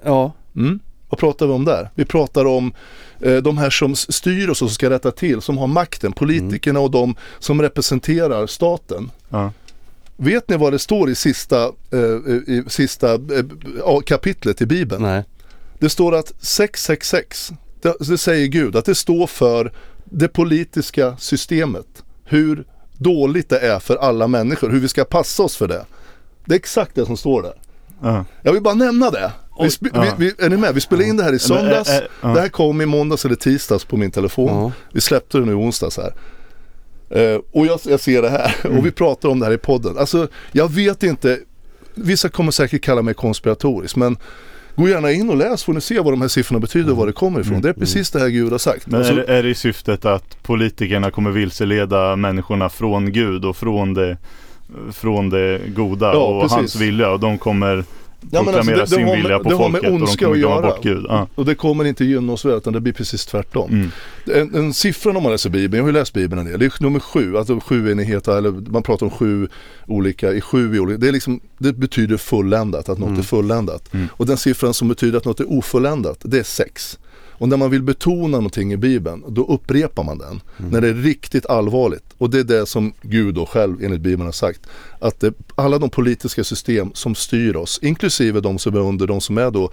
[0.05, 0.33] Ja.
[0.57, 0.81] Mm.
[1.09, 1.91] Vad pratar vi om där?
[1.95, 2.73] Vi pratar om
[3.21, 6.81] eh, de här som styr oss och som ska rätta till, som har makten, politikerna
[6.81, 9.11] och de som representerar staten.
[9.29, 9.53] Ja.
[10.17, 13.45] Vet ni vad det står i sista, eh, i sista eh,
[13.79, 15.03] ja, kapitlet i Bibeln?
[15.03, 15.25] Nej.
[15.79, 17.53] Det står att 666,
[17.83, 19.73] det, det säger Gud, att det står för
[20.05, 21.87] det politiska systemet.
[22.25, 22.65] Hur
[22.99, 25.85] dåligt det är för alla människor, hur vi ska passa oss för det.
[26.45, 27.55] Det är exakt det som står där.
[28.03, 28.25] Ja.
[28.43, 29.33] Jag vill bara nämna det.
[29.61, 30.15] Vi, Ja.
[30.19, 30.75] vi, vi, är ni med?
[30.75, 31.91] Vi spelade in det här i söndags.
[32.21, 32.29] Ja.
[32.29, 34.73] Det här kom i måndags eller tisdags på min telefon.
[34.93, 36.15] Vi släppte det nu i onsdags här.
[37.11, 38.79] Eh, och jag, jag ser det här Mm.
[38.79, 39.99] och vi pratar om det här i podden.
[39.99, 41.39] Alltså jag vet inte,
[41.95, 44.17] vissa kommer säkert kalla mig konspiratorisk men
[44.77, 47.07] gå gärna in och läs får ni se vad de här siffrorna betyder och var
[47.07, 47.61] det kommer ifrån.
[47.61, 48.87] Det är precis det här Gud har sagt.
[48.87, 48.91] Mm.
[48.91, 53.45] Men Alltså, är, det- är det i syftet att politikerna kommer vilseleda människorna från Gud
[53.45, 54.17] och från det,
[54.93, 56.57] från det goda Ja, och precis.
[56.57, 57.85] hans vilja och de kommer
[58.31, 60.37] Ja, men alltså, det- sin vilja på det har med folket och de ondska kommer
[60.37, 60.61] att göra.
[60.61, 61.07] bort Gud.
[61.09, 61.29] Ja.
[61.35, 63.71] och det kommer inte gynna oss väl utan det blir precis tvärtom.
[63.71, 63.91] Mm.
[64.35, 66.67] En, en siffra om man läser Bibeln, jag har ju läst Bibeln en del, det
[66.67, 69.49] är nummer sju, alltså sjuenighet, eller man pratar om sju
[69.87, 73.95] olika, i sju i olika, det, är liksom, det betyder fulländat, att något är fulländat.
[73.95, 74.09] Mm.
[74.13, 76.99] Och den siffran som betyder att något är ofölländat, det är sex.
[77.33, 80.41] Och när man vill betona någonting i Bibeln, då upprepar man den.
[80.57, 82.05] När det är riktigt allvarligt.
[82.19, 84.61] Och det är det som Gud då själv enligt Bibeln har sagt.
[85.01, 89.21] Att det, alla de politiska system som styr oss, inklusive de som är under, de
[89.21, 89.71] som är då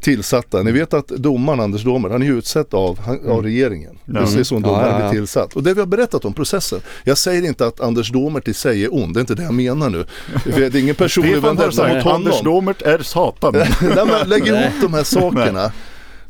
[0.00, 0.62] tillsatta.
[0.62, 3.98] Ni vet att domaren Anders Domer, han är utsett av, han, av regeringen.
[4.04, 4.12] Ja.
[4.12, 5.10] Det är så en Ja, domare ja, ja.
[5.10, 5.56] blir tillsatt.
[5.56, 6.80] Och det vi har berättat om processen.
[7.04, 9.54] Jag säger inte att Anders Domert i sig är ond, det är inte det jag
[9.54, 10.06] menar nu.
[10.44, 12.54] Det är ingen personlig vendetta mot sagt Anders honom.
[12.54, 13.52] Domert är satan.
[13.80, 15.72] När man lägger ihop de här sakerna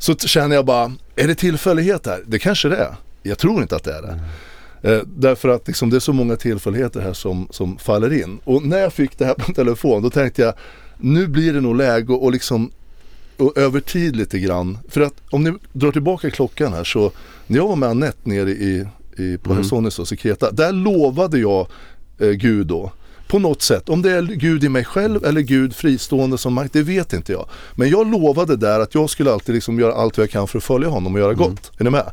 [0.05, 2.23] så känner jag bara, är det tillfällighet här?
[2.27, 2.95] Det kanske det är.
[3.23, 4.19] Jag tror inte att det är det.
[4.91, 8.39] Eh, därför att liksom, det är så många tillfälligheter här som, som faller in.
[8.43, 10.53] Och när jag fick det här på telefon då tänkte jag,
[10.97, 12.71] nu blir det nog läge och, och liksom
[13.37, 14.77] och över tid lite grann.
[14.89, 17.11] För att om ni drar tillbaka klockan här så
[17.47, 18.87] när jag var med Anette nere i,
[19.17, 19.85] i, på mm.
[19.99, 21.67] och Kreta, där lovade jag
[22.19, 22.91] eh, Gud då
[23.27, 26.73] på något sätt, om det är Gud i mig själv eller Gud fristående som makt,
[26.73, 27.45] det vet inte jag.
[27.75, 30.57] Men jag lovade där att jag skulle alltid liksom göra allt vad jag kan för
[30.57, 31.71] att följa honom och göra gott.
[31.77, 32.11] Är ni med?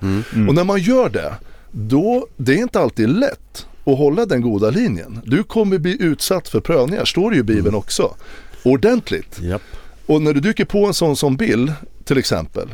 [0.48, 1.34] Och när man gör det,
[1.70, 5.20] då, det är inte alltid lätt att hålla den goda linjen.
[5.24, 8.14] Du kommer bli utsatt för prövningar, står det ju i Bibeln också.
[8.62, 9.38] Ordentligt.
[9.40, 9.62] Japp.
[10.06, 11.72] Och när du dyker på en sån som Bill
[12.04, 12.68] till exempel.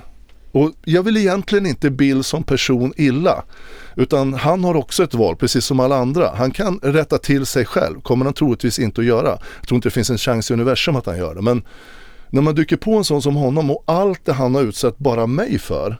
[0.52, 3.42] Och jag vill egentligen inte Bill som person illa.
[3.96, 6.30] Utan han har också ett val, precis som alla andra.
[6.36, 9.38] Han kan rätta till sig själv, kommer han troligtvis inte att göra.
[9.60, 11.42] Jag tror inte det finns en chans i universum att han gör det.
[11.42, 11.62] Men
[12.30, 15.26] när man dyker på en sån som honom och allt det han har utsatt bara
[15.26, 15.98] mig för.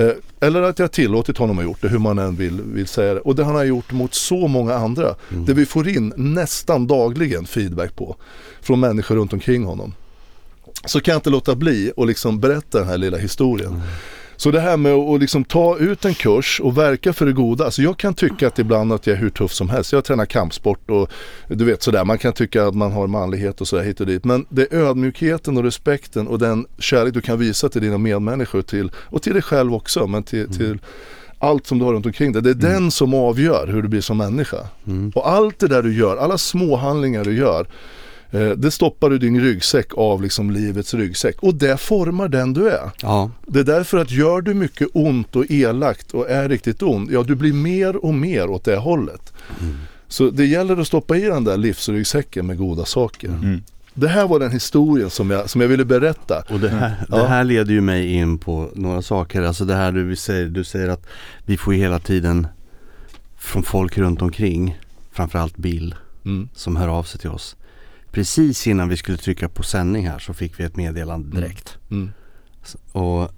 [0.00, 3.14] Eh, eller att jag tillåtit honom att gjort det, hur man än vill, vill säga
[3.14, 3.20] det.
[3.20, 5.14] Och det han har gjort mot så många andra.
[5.46, 8.16] Det vi får in nästan dagligen feedback på.
[8.60, 9.94] Från människor runt omkring honom.
[10.84, 13.82] Så kan jag inte låta bli att liksom berätta den här lilla historien.
[14.36, 17.64] Så det här med att liksom ta ut en kurs och verka för det goda.
[17.64, 19.92] Alltså jag kan tycka att ibland att jag är hur tuff som helst.
[19.92, 21.10] Jag tränar kampsport och
[21.48, 22.04] du vet sådär.
[22.04, 24.24] Man kan tycka att man har manlighet och sådär hit och dit.
[24.24, 28.62] Men det är ödmjukheten och respekten och den kärlek du kan visa till dina medmänniskor
[28.62, 30.06] till, och till dig själv också.
[30.06, 30.78] Men till, till
[31.38, 32.42] allt som du har runt omkring dig.
[32.42, 34.66] Det är den som avgör hur du blir som människa.
[35.14, 37.66] Och allt det där du gör, alla små handlingar du gör.
[38.30, 42.68] Eh, Det stoppar du din ryggsäck av liksom livets ryggsäck och det formar den du
[42.70, 42.90] är.
[43.02, 43.30] Ja.
[43.46, 47.22] Det är därför att gör du mycket ont och elakt och är riktigt ond, ja
[47.22, 49.32] du blir mer och mer åt det hållet.
[50.08, 53.28] Så det gäller att stoppa i den där livsryggsäcken med goda saker.
[53.28, 53.62] Mm.
[53.94, 56.42] Det här var den historien som jag, som jag ville berätta.
[56.48, 57.16] Och det här, Ja.
[57.16, 59.42] det här leder ju mig in på några saker.
[59.42, 61.06] Alltså det här du säger, du säger att
[61.46, 62.46] vi får hela tiden
[63.38, 64.78] från folk runt omkring,
[65.12, 66.48] framförallt Bill, Mm.
[66.54, 67.56] som hör av sig till oss.
[68.12, 71.78] Precis innan vi skulle trycka på sändning här så fick vi ett meddelande direkt.
[71.90, 72.10] Mm.
[72.92, 73.30] Och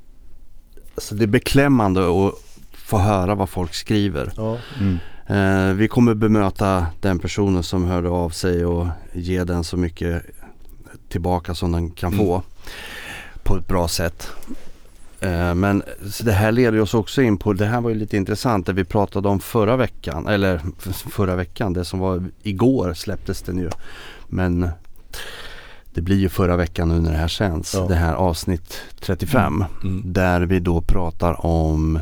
[0.97, 2.35] så det är beklämmande att
[2.73, 4.33] få höra vad folk skriver.
[4.37, 4.59] Ja.
[4.81, 4.99] Mm.
[5.27, 10.23] Eh, vi kommer bemöta den personen som hörde av sig och ge den så mycket
[11.09, 12.27] tillbaka som den kan Mm.
[12.27, 12.43] få
[13.43, 14.31] på ett bra sätt.
[15.21, 18.17] Eh, men så det här leder oss också in på, det här var ju lite
[18.17, 20.61] intressant det vi pratade om förra veckan, eller
[21.11, 23.71] förra veckan, det som var igår släpptes den ju.
[24.33, 24.69] Men
[25.95, 27.87] det blir ju förra veckan nu när det här sänds, Ja.
[27.89, 29.65] det här avsnitt 35.
[29.83, 30.03] Mm.
[30.13, 32.01] Där vi då pratar om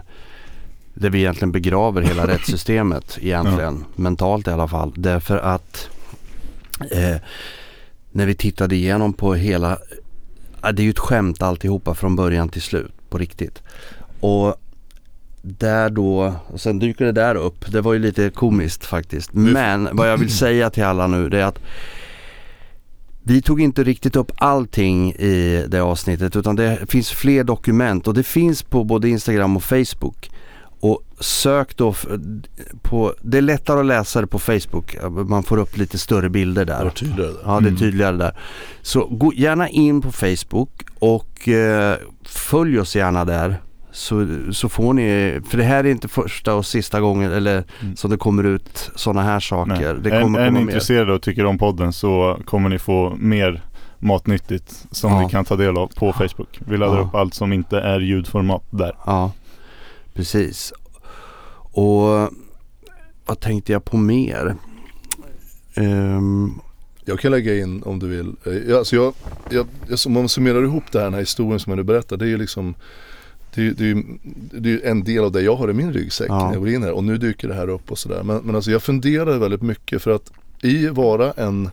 [0.94, 4.92] där vi egentligen begraver hela rättssystemet egentligen, mentalt i alla fall.
[4.96, 5.88] Därför att
[6.90, 7.16] eh,
[8.10, 9.78] när vi tittade igenom på hela,
[10.62, 13.62] ja, det är ju ett skämt alltihopa från början till slut på riktigt.
[14.20, 14.56] Och
[15.42, 19.32] där då, och sen dyker det där upp, det var ju lite komiskt faktiskt.
[19.32, 21.58] Men vad jag vill säga till alla nu det är att
[23.22, 28.14] vi tog inte riktigt upp allting i det avsnittet utan det finns fler dokument och
[28.14, 30.30] det finns på både Instagram och Facebook.
[30.82, 31.94] Och sök då
[32.82, 34.96] på, det är lättare att läsa det på Facebook,
[35.28, 36.90] man får upp lite större bilder Det där.
[36.90, 37.40] tydligare där.
[37.44, 37.76] Ja det är Mm.
[37.76, 38.38] tydligare där.
[38.82, 43.60] Så gå gärna in på Facebook och eh, följ oss gärna där.
[43.92, 47.96] Så, så får ni, för det här är inte första och sista gången eller Mm.
[47.96, 49.40] som det kommer ut sådana här Nej.
[49.40, 49.94] saker.
[49.94, 50.72] Det är, kommer är ni komma mer.
[50.72, 53.62] intresserade och tycker om podden så kommer ni få mer
[53.98, 55.20] matnyttigt som Ja.
[55.20, 56.60] ni kan ta del av på Facebook.
[56.66, 57.02] Vi laddar Ja.
[57.02, 58.92] upp allt som inte är ljudformat där.
[59.06, 59.32] Ja,
[60.14, 60.72] precis.
[61.72, 62.30] Och
[63.26, 64.54] vad tänkte jag på mer?
[65.74, 66.54] Ehm,
[67.04, 68.34] Jag kan lägga in om du vill.
[68.68, 69.14] Eh, Alltså jag,
[69.50, 72.16] jag, jag, om man summerar ihop det här, den här historien som jag nu berättar.
[72.16, 72.74] Det är ju liksom
[73.54, 74.04] det är, det, är,
[74.60, 76.44] det är en del av det jag har i min ryggsäck Ja.
[76.46, 78.22] när jag går in här och nu dyker det här upp och sådär.
[78.22, 80.32] Men, men alltså jag funderar väldigt mycket för att
[80.62, 81.70] i vara en,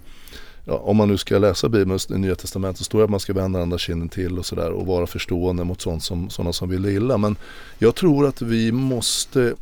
[0.66, 3.20] ja, om man nu ska läsa Bibeln, i Nya Testamentet, så står det att man
[3.20, 6.70] ska vända andra kinden till och sådär och vara förstående mot sånt som, sådana som
[6.70, 7.18] vill illa.
[7.18, 7.36] Men
[7.78, 9.54] jag tror att vi måste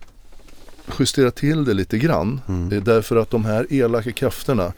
[1.00, 2.42] justera till det lite grann.
[2.48, 2.72] Mm.
[2.72, 4.74] Eh, Därför att de här elaka krafterna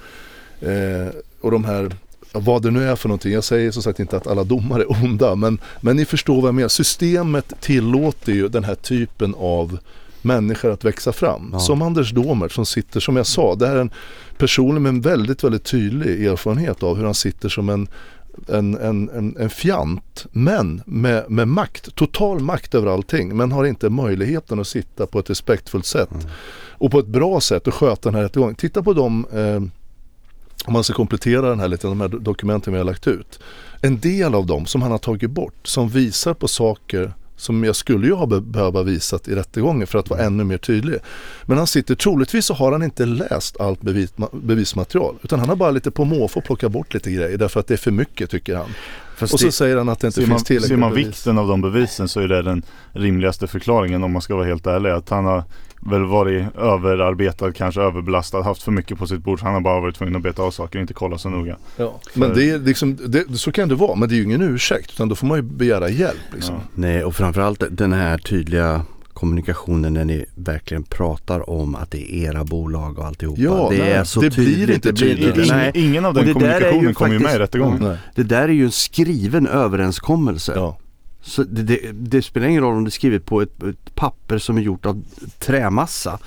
[0.60, 1.08] eh,
[1.42, 1.96] och de här,
[2.34, 3.34] vad det nu är för någonting.
[3.34, 6.48] Jag säger som sagt inte att alla domare är onda men, men ni förstår vad
[6.48, 6.70] jag menar.
[6.70, 9.78] Systemet tillåter ju den här typen av
[10.22, 11.50] människor att växa fram.
[11.54, 11.60] Ja.
[11.60, 13.92] Som Anders Domert som sitter, som jag sa, det här är en
[14.38, 17.88] person med en väldigt, väldigt tydlig erfarenhet av hur han sitter som en
[18.48, 23.66] en, en, en, en fjant, men med, med makt, total makt över allting, men har
[23.66, 26.10] inte möjligheten att sitta på ett respektfullt sätt
[26.72, 28.56] och på ett bra sätt och sköta den här rättegången.
[28.56, 29.62] Titta på de, eh,
[30.66, 33.40] om man ska komplettera den här lite, de här dokumenten vi har lagt ut.
[33.82, 37.76] En del av dem som han har tagit bort, som visar på saker som jag
[37.76, 41.00] skulle ju ha behöva visat i rättegången för att vara ännu mer tydlig.
[41.46, 43.82] Men han sitter, troligtvis så har han inte läst allt
[44.32, 47.74] bevismaterial utan han har bara lite på måfå plockat bort lite grejer därför att det
[47.74, 48.70] är för mycket tycker han
[49.18, 50.90] fast Och så det, säger han att det inte Ser man, finns tillräckligt ser man
[50.94, 51.08] bevis.
[51.08, 54.68] vikten av de bevisen så är det den rimligaste förklaringen om man ska vara helt
[54.68, 54.90] ärlig.
[54.90, 55.44] Att han har
[55.80, 59.40] väl varit överarbetad, kanske överbelastad, haft för mycket på sitt bord.
[59.42, 61.58] Han har bara varit tvungen att beta av saker och inte kolla så noga.
[61.78, 62.00] Ja.
[62.14, 64.92] Men det är liksom, det, så kan det vara men det är ju ingen ursäkt
[64.94, 66.18] utan då får man ju begära hjälp.
[66.34, 66.56] Liksom.
[66.56, 66.62] Ja.
[66.76, 68.82] nej och framförallt den här tydliga
[69.18, 73.42] kommunikationen när ni verkligen pratar om att det är era bolag och alltihopa.
[73.42, 74.70] Ja, det nej, är så det blir tydligt.
[74.86, 77.36] inte det blir Ingen, ingen av den det där är ju kommunikationen kommer ju med
[77.36, 77.84] i rättegången.
[77.84, 77.98] Nej.
[78.16, 80.54] det där är ju en skriven överenskommelse.
[80.56, 80.78] Ja.
[81.22, 84.38] Så det, det, det spelar ingen roll om det är skrivet på ett, ett papper
[84.38, 85.04] som är gjort av
[85.40, 86.20] trämassa.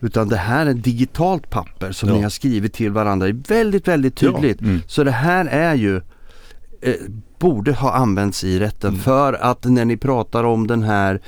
[0.00, 2.14] Utan det här är ett digitalt papper som Ja.
[2.14, 3.26] ni har skrivit till varandra.
[3.26, 4.32] Det är väldigt, väldigt Ja.
[4.32, 4.60] tydligt.
[4.60, 4.80] Mm.
[4.86, 5.96] Så det här är ju
[6.82, 6.94] eh,
[7.38, 9.00] borde ha använts i rätten Mm.
[9.02, 11.20] för att när ni pratar om den här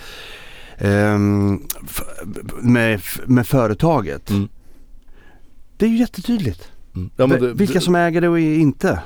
[2.60, 4.30] med, med företaget.
[4.30, 4.48] Mm.
[5.76, 6.68] Det är ju jättetydligt.
[6.94, 7.10] Mm.
[7.16, 9.02] Ja, det, Vilka som äger det och inte.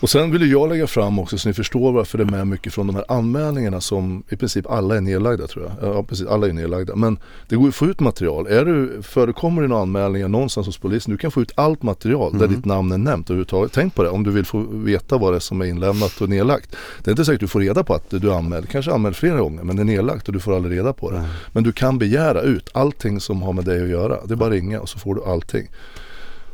[0.00, 2.74] Och sen vill jag lägga fram också så ni förstår varför det är med mycket
[2.74, 5.94] från de här anmälningarna som i princip alla är nedlagda tror jag.
[5.94, 6.96] Ja precis, alla är nedlagda.
[6.96, 8.46] Men det går ju att få ut material.
[8.46, 12.32] Är du, förekommer det några anmälningar någonstans hos polisen, du kan få ut allt material
[12.32, 12.56] där Mm.
[12.56, 13.72] ditt namn är nämnt överhuvudtaget.
[13.72, 16.28] Tänk på det om du vill få veta vad det är som är inlämnat och
[16.28, 16.76] nedlagt.
[17.04, 19.16] Det är inte säkert att du får reda på att du är anmäld, kanske anmäld
[19.16, 21.18] flera gånger men det är nedlagt och du får aldrig reda på det.
[21.20, 21.28] Nej.
[21.52, 24.18] Men du kan begära ut allting som har med dig att göra.
[24.26, 25.68] Det är bara att ringa och så får du allting.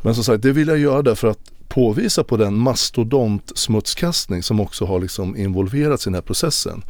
[0.02, 1.38] Men som sagt, det vill jag göra därför att
[1.78, 6.82] påvisa på den mastodont-smutskastning som också har liksom involverats i den här processen.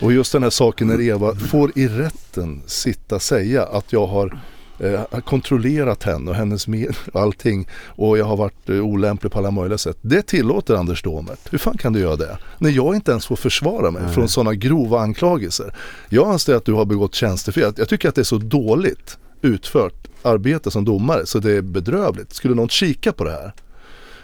[0.00, 4.38] Och just den här saken när Eva får i rätten sitta säga att jag har
[4.78, 9.38] eh, kontrollerat henne och hennes med och allting och jag har varit eh, olämplig på
[9.38, 9.98] alla möjliga sätt.
[10.00, 11.40] Det tillåter Anders Domert.
[11.50, 12.38] Hur fan kan du göra det?
[12.58, 14.14] När jag inte ens får försvara mig Nej.
[14.14, 15.74] från sådana grova anklagelser.
[16.08, 17.72] Jag anser att du har begått tjänstefel.
[17.76, 22.32] Jag tycker att det är så dåligt utfört arbete som domare så det är bedrövligt.
[22.32, 23.52] Skulle någon kika på det här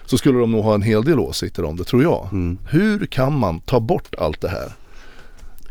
[0.07, 2.29] så skulle de nog ha en hel del åsikter om det tror jag.
[2.33, 2.59] Mm.
[2.71, 4.73] Hur kan man ta bort allt det här?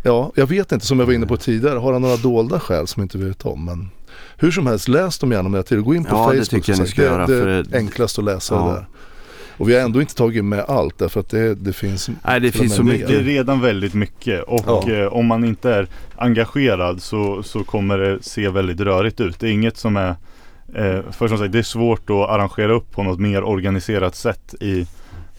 [0.04, 1.80] Ja, jag vet inte som jag var inne på tidigare.
[1.80, 3.66] Har han några dolda skäl som inte vi vet om?
[3.66, 3.90] Men
[4.38, 5.82] hur som helst, läs dem gärna med till.
[5.82, 6.70] Gå in på Ja, det Facebook.
[6.70, 6.90] jag ni sagt.
[6.90, 8.62] ska det, göra, det är det- enklast att läsa Ja.
[8.68, 8.86] det där.
[9.58, 12.52] Och vi har ändå inte tagit med allt därför att det, det finns Nej det
[12.52, 13.08] finns så mycket.
[13.08, 14.92] Det är redan väldigt mycket och Ja.
[14.92, 19.40] eh, om man inte är engagerad så, så kommer det se väldigt rörigt ut.
[19.40, 20.16] Det är inget som är
[20.76, 24.56] eh, för som sagt, det är svårt att arrangera upp på något mer organiserat sätt
[24.60, 24.88] i,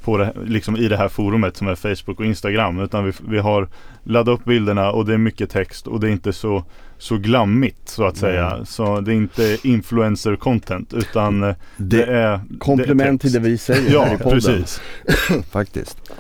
[0.05, 2.81] på det, liksom i det här forumet som är Facebook och Instagram.
[2.81, 3.69] Utan vi, vi har
[4.05, 6.65] laddat upp bilderna och det är mycket text och det är inte så,
[6.99, 8.51] så glammigt så att säga.
[8.51, 8.67] Mm.
[8.67, 13.59] Så det är inte influencer content utan eh, det, Det är komplement till det vi
[13.59, 14.41] säger här Ja, i podden.
[14.41, 14.81] precis.
[15.51, 16.13] faktiskt.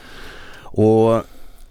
[0.62, 1.22] Och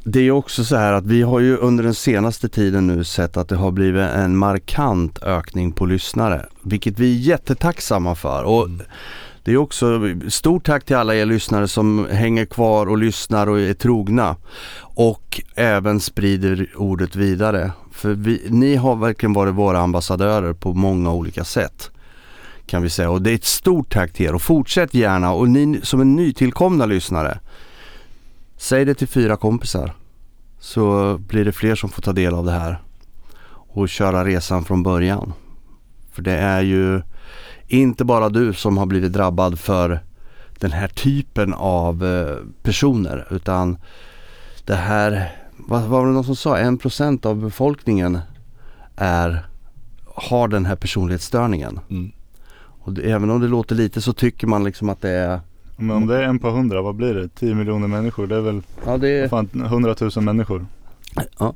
[0.04, 3.38] det är också så här att vi har ju under den senaste tiden nu sett
[3.38, 6.46] att det har blivit en markant ökning på lyssnare.
[6.62, 8.44] Vilket vi är jättetacksamma för.
[8.44, 8.82] Och Mm.
[9.44, 10.00] det är också
[10.30, 14.36] stort tack till alla er lyssnare som hänger kvar och lyssnar och är trogna.
[14.80, 17.72] Och även sprider ordet vidare.
[17.92, 21.92] För vi, ni har verkligen varit våra ambassadörer på många olika sätt.
[22.66, 23.10] Kan vi säga.
[23.10, 25.34] Och det är ett stort tack till er och fortsätt gärna.
[25.34, 27.40] Och ni som är nytillkomna lyssnare.
[28.64, 29.94] Säg det till fyra kompisar.
[30.60, 32.82] Så blir det fler som får ta del av det här.
[33.50, 35.34] Och köra resan från början.
[36.12, 37.02] För det är ju
[37.68, 40.04] inte bara du som har blivit drabbad för
[40.60, 43.28] den här typen av eh, personer.
[43.32, 43.78] Utan
[44.66, 46.58] det här, vad var det någon som sa?
[46.58, 48.20] En procent av befolkningen
[48.96, 49.46] är,
[50.16, 51.80] har den här personlighetsstörningen.
[51.90, 52.12] Mm.
[52.56, 55.40] Och det, även om det låter lite så tycker man liksom att det är
[55.78, 57.28] Men om det är en på hundra, vad blir det?
[57.30, 58.28] 10 miljoner människor?
[58.28, 60.66] Det är väl Ja det är fan 100 000 människor.
[61.40, 61.54] Ja.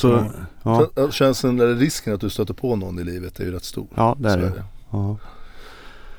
[0.00, 0.24] Så,
[0.62, 3.64] ja, Så, Chansen eller risken att du stöter på någon i livet är ju rätt
[3.64, 3.86] stor.
[3.94, 4.62] ja det är det.
[4.90, 5.16] Ja.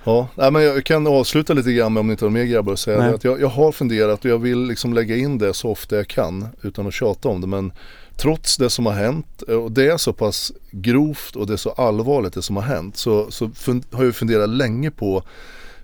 [0.05, 2.74] Ja, nej, men jag kan avsluta lite grann med om ni inte har mer grabbar
[2.74, 3.09] att säga Nej.
[3.09, 5.95] det, att jag, jag har funderat och jag vill liksom lägga in det så ofta
[5.95, 7.72] jag kan utan att tjata om det men
[8.18, 11.57] trots det som har hänt eh, och det är så pass grovt och det är
[11.57, 15.24] så allvarligt det som har hänt så, så fun- har jag funderat länge på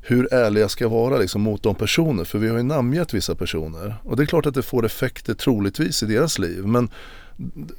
[0.09, 3.35] hur ärlig jag ska vara liksom mot de personer för vi har ju namngett vissa
[3.35, 6.89] personer och det är klart att det får effekter troligtvis i deras liv men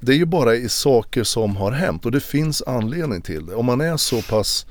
[0.01, 3.55] det är ju bara i saker som har hänt och det finns anledning till det.
[3.55, 4.67] Om man är så pass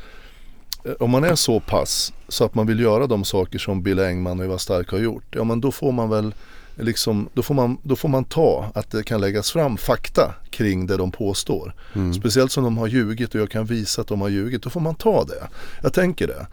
[0.85, 3.99] eh, om man är så pass så att man vill göra de saker som Bill
[3.99, 6.33] Engman och Eva Stark har gjort, ja men då får man väl
[6.75, 10.87] liksom, då får man, då får man ta att det kan läggas fram fakta kring
[10.87, 11.73] det de påstår.
[11.95, 12.13] Mm.
[12.13, 14.79] Speciellt som de har ljugit och jag kan visa att de har ljugit, då får
[14.79, 15.47] man ta det.
[15.83, 16.47] Jag tänker det.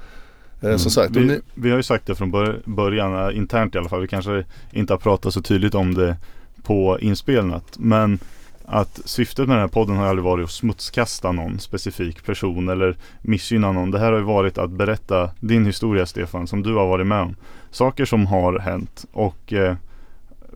[0.61, 3.75] Eh, Som sagt, Vi, ni, vi har ju sagt det från bör- början, eh, internt
[3.75, 4.01] i alla fall.
[4.01, 6.17] Vi kanske inte har pratat så tydligt om det
[6.63, 7.77] på inspelnat.
[7.79, 8.19] Men
[8.65, 12.97] att syftet med den här podden har aldrig varit att smutskasta någon specifik person eller
[13.23, 13.91] missgynna någon.
[13.91, 17.21] Det här har ju varit att berätta din historia Stefan, som du har varit med
[17.23, 17.37] om.
[17.71, 19.75] Saker som har hänt och eh,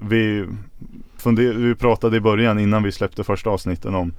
[0.00, 0.46] vi,
[1.18, 4.12] funder- vi pratade i början innan vi släppte första avsnitten om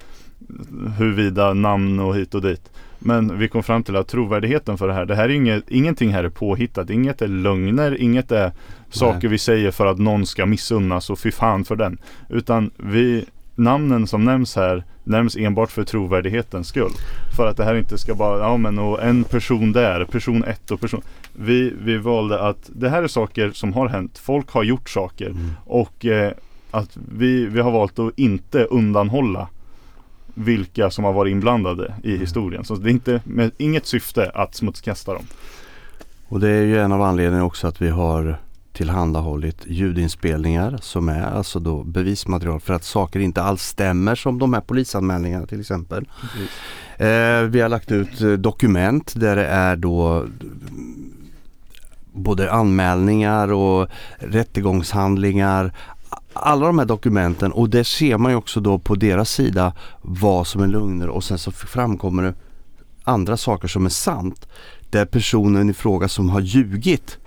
[0.97, 2.71] huruvida namn och hit och dit.
[3.03, 6.13] Men vi kom fram till att trovärdigheten för det här, det här är inget, ingenting
[6.13, 8.51] här är påhittat, inget är lögner, inget är
[8.89, 11.97] saker vi säger för att någon ska missunnas och fy fan för den.
[12.29, 13.25] Utan vi,
[13.55, 16.91] namnen som nämns här nämns enbart för trovärdighetens skull.
[17.37, 20.71] För att det här inte ska bara, ja men och en person där, person ett
[20.71, 21.01] och person.
[21.33, 25.29] Vi, vi valde att det här är saker som har hänt, folk har gjort saker
[25.29, 25.51] Mm.
[25.65, 26.31] och eh,
[26.71, 29.47] att vi, vi har valt att inte undanhålla
[30.33, 32.65] vilka som har varit inblandade i historien.
[32.65, 35.23] Så det är inte med inget syfte att smutskasta dem.
[36.27, 38.37] Och det är ju en av anledningarna också att vi har
[38.73, 44.53] tillhandahållit ljudinspelningar som är alltså då bevismaterial för att saker inte alls stämmer som de
[44.53, 46.07] här polisanmälningarna till exempel.
[46.97, 51.13] Eh, vi har lagt ut eh, dokument där det är då mm,
[52.11, 55.73] både anmälningar och rättegångshandlingar.
[56.33, 60.47] Alla de här dokumenten och det ser man ju också då på deras sida vad
[60.47, 62.33] som är lögner och sen så framkommer det
[63.03, 64.47] andra saker som är sant.
[64.89, 67.17] Där personen i fråga som har ljugit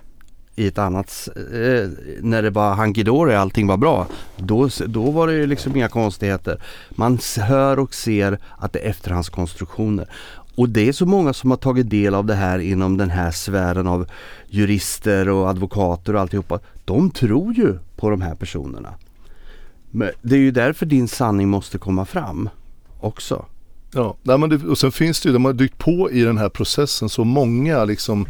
[0.55, 1.89] i ett annat, eh,
[2.21, 4.07] när det var hunky-dory allting var bra.
[4.37, 6.61] Då, då var det ju liksom inga konstigheter.
[6.89, 10.09] Man hör och ser att det är efterhandskonstruktioner.
[10.55, 13.31] Och det är så många som har tagit del av det här inom den här
[13.31, 14.07] sfären av
[14.47, 16.59] jurister och advokater och alltihopa.
[16.85, 18.93] De tror ju på de här personerna.
[19.91, 22.49] Men det är ju därför din sanning måste komma fram
[22.99, 23.45] också.
[23.93, 26.37] Ja, nej, men det, och sen finns det ju, de har dykt på i den
[26.37, 28.25] här processen så många liksom,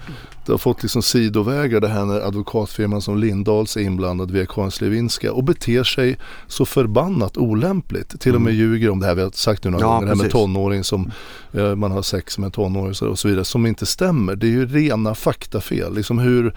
[0.46, 4.72] det har fått liksom sidovägar det här när advokatfirman som Lindahls är inblandad via Karin
[4.80, 6.18] Levinska och beter sig
[6.48, 8.20] så förbannat olämpligt.
[8.20, 10.16] Till och med ljuger om det här vi har sagt nu några Ja, gånger, det
[10.16, 11.12] här med tonåring som
[11.54, 14.36] eh, man har sex med en tonåring och så vidare som inte stämmer.
[14.36, 15.96] Det är ju rena faktafel.
[15.96, 16.54] Liksom hur,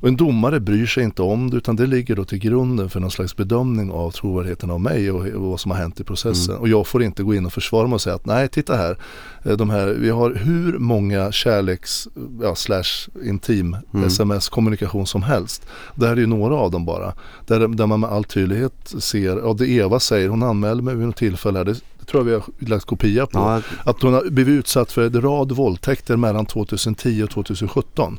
[0.00, 3.00] och en domare bryr sig inte om det utan det ligger då till grunden för
[3.00, 6.56] någon slags bedömning av trovärdigheten av mig och, och vad som har hänt i processen.
[6.56, 8.98] Och jag får inte gå in och försvara mig och säga att nej titta här,
[9.44, 12.08] eh, de här vi har hur många kärleks,
[12.42, 13.76] ja, slash intim
[14.06, 15.66] sms-kommunikation som helst.
[15.94, 17.12] Det här är ju några av dem bara.
[17.46, 21.06] Där, där man med all tydlighet ser, ja det Eva säger, hon anmälde mig vid
[21.06, 23.38] något tillfälle här, det, det tror jag vi har lagt kopia på.
[23.38, 28.18] Ja, Att hon har blivit utsatt för en rad våldtäkter mellan 2010 och 2017.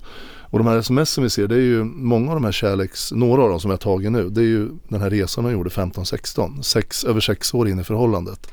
[0.51, 3.11] Och de här sms som vi ser, det är ju många av de här kärleks,
[3.11, 5.69] några av dem som jag tagit nu, det är ju den här resan hon gjorde
[5.69, 8.51] 15-16, sex, över sex år in i förhållandet.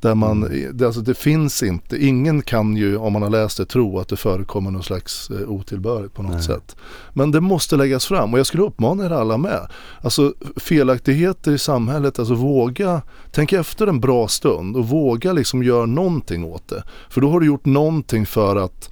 [0.00, 0.40] Där man,
[0.72, 4.08] det, alltså det finns inte, ingen kan ju om man har läst det tro att
[4.08, 6.42] det förekommer någon slags eh, otillbörligt på något Nej.
[6.42, 6.76] sätt.
[7.12, 9.70] Men det måste läggas fram och jag skulle uppmana er alla med.
[10.02, 15.86] Alltså felaktigheter i samhället, alltså våga, tänk efter en bra stund och våga liksom göra
[15.86, 16.84] någonting åt det.
[17.08, 18.90] För då har du gjort någonting för att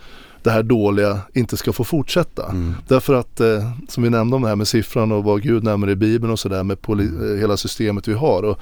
[0.49, 2.45] det här dåliga inte ska få fortsätta.
[2.51, 2.75] Mm.
[2.89, 5.91] Därför att, eh, som vi nämnde om det här med siffran och vad Gud nämner
[5.91, 8.43] i Bibeln och sådär med poli- eh, hela systemet vi har.
[8.43, 8.59] Och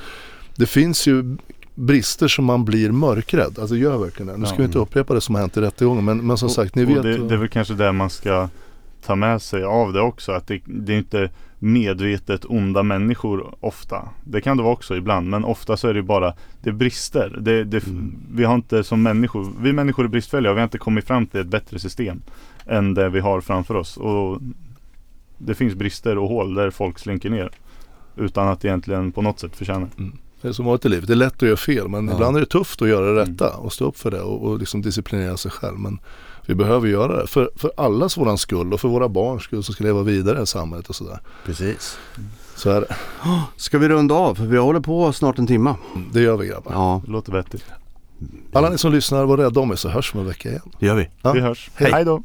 [0.57, 1.37] det finns ju
[1.75, 3.59] brister som man blir mörkrädd.
[3.59, 4.37] Alltså gör verkligen det.
[4.37, 6.75] Nu ska vi inte upprepa det som har hänt i rättegången men, men som sagt
[6.75, 7.03] ni och vet.
[7.03, 8.49] det, det är väl kanske det man ska
[9.07, 10.33] ta med sig av det också.
[10.33, 14.09] Att det, det är inte medvetet onda människor ofta.
[14.25, 15.31] Det kan det vara också ibland.
[15.31, 17.37] Men ofta så är det bara Det brister.
[17.41, 18.15] Det, det, Mm.
[18.33, 21.27] Vi har inte som människor Vi människor är bristfälliga och vi har inte kommit fram
[21.27, 22.23] till ett bättre system
[22.67, 23.97] Än det vi har framför oss.
[23.97, 24.41] Och
[25.39, 27.51] Det finns brister och hål där folk slinker ner.
[28.17, 29.89] Utan att egentligen på något sätt förtjäna.
[30.43, 31.07] Det är som vanligt i livet.
[31.07, 32.15] Det är lätt att göra fel men Ja.
[32.15, 33.33] ibland är det tufft att göra det Mm.
[33.33, 35.79] rätta och stå upp för det och, och liksom disciplinera sig själv.
[35.79, 35.99] Men
[36.47, 39.75] vi behöver göra det för, för allas våran skull och för våra barns skull som
[39.75, 41.19] ska leva vidare i samhället och sådär.
[41.45, 41.99] Precis.
[42.57, 42.97] Så är det.
[43.57, 44.35] Ska vi runda av?
[44.35, 45.75] För vi håller på snart en timme.
[46.13, 46.73] Det gör vi grabbar.
[46.73, 47.65] Ja, Det låter vettigt.
[48.53, 50.63] Alla ni som lyssnar, var rädda om er så hörs vi om en vecka igen.
[50.79, 51.09] det gör vi.
[51.23, 51.33] Ja.
[51.33, 51.71] Vi hörs.
[51.75, 51.93] Hej.
[51.93, 52.23] Hej då!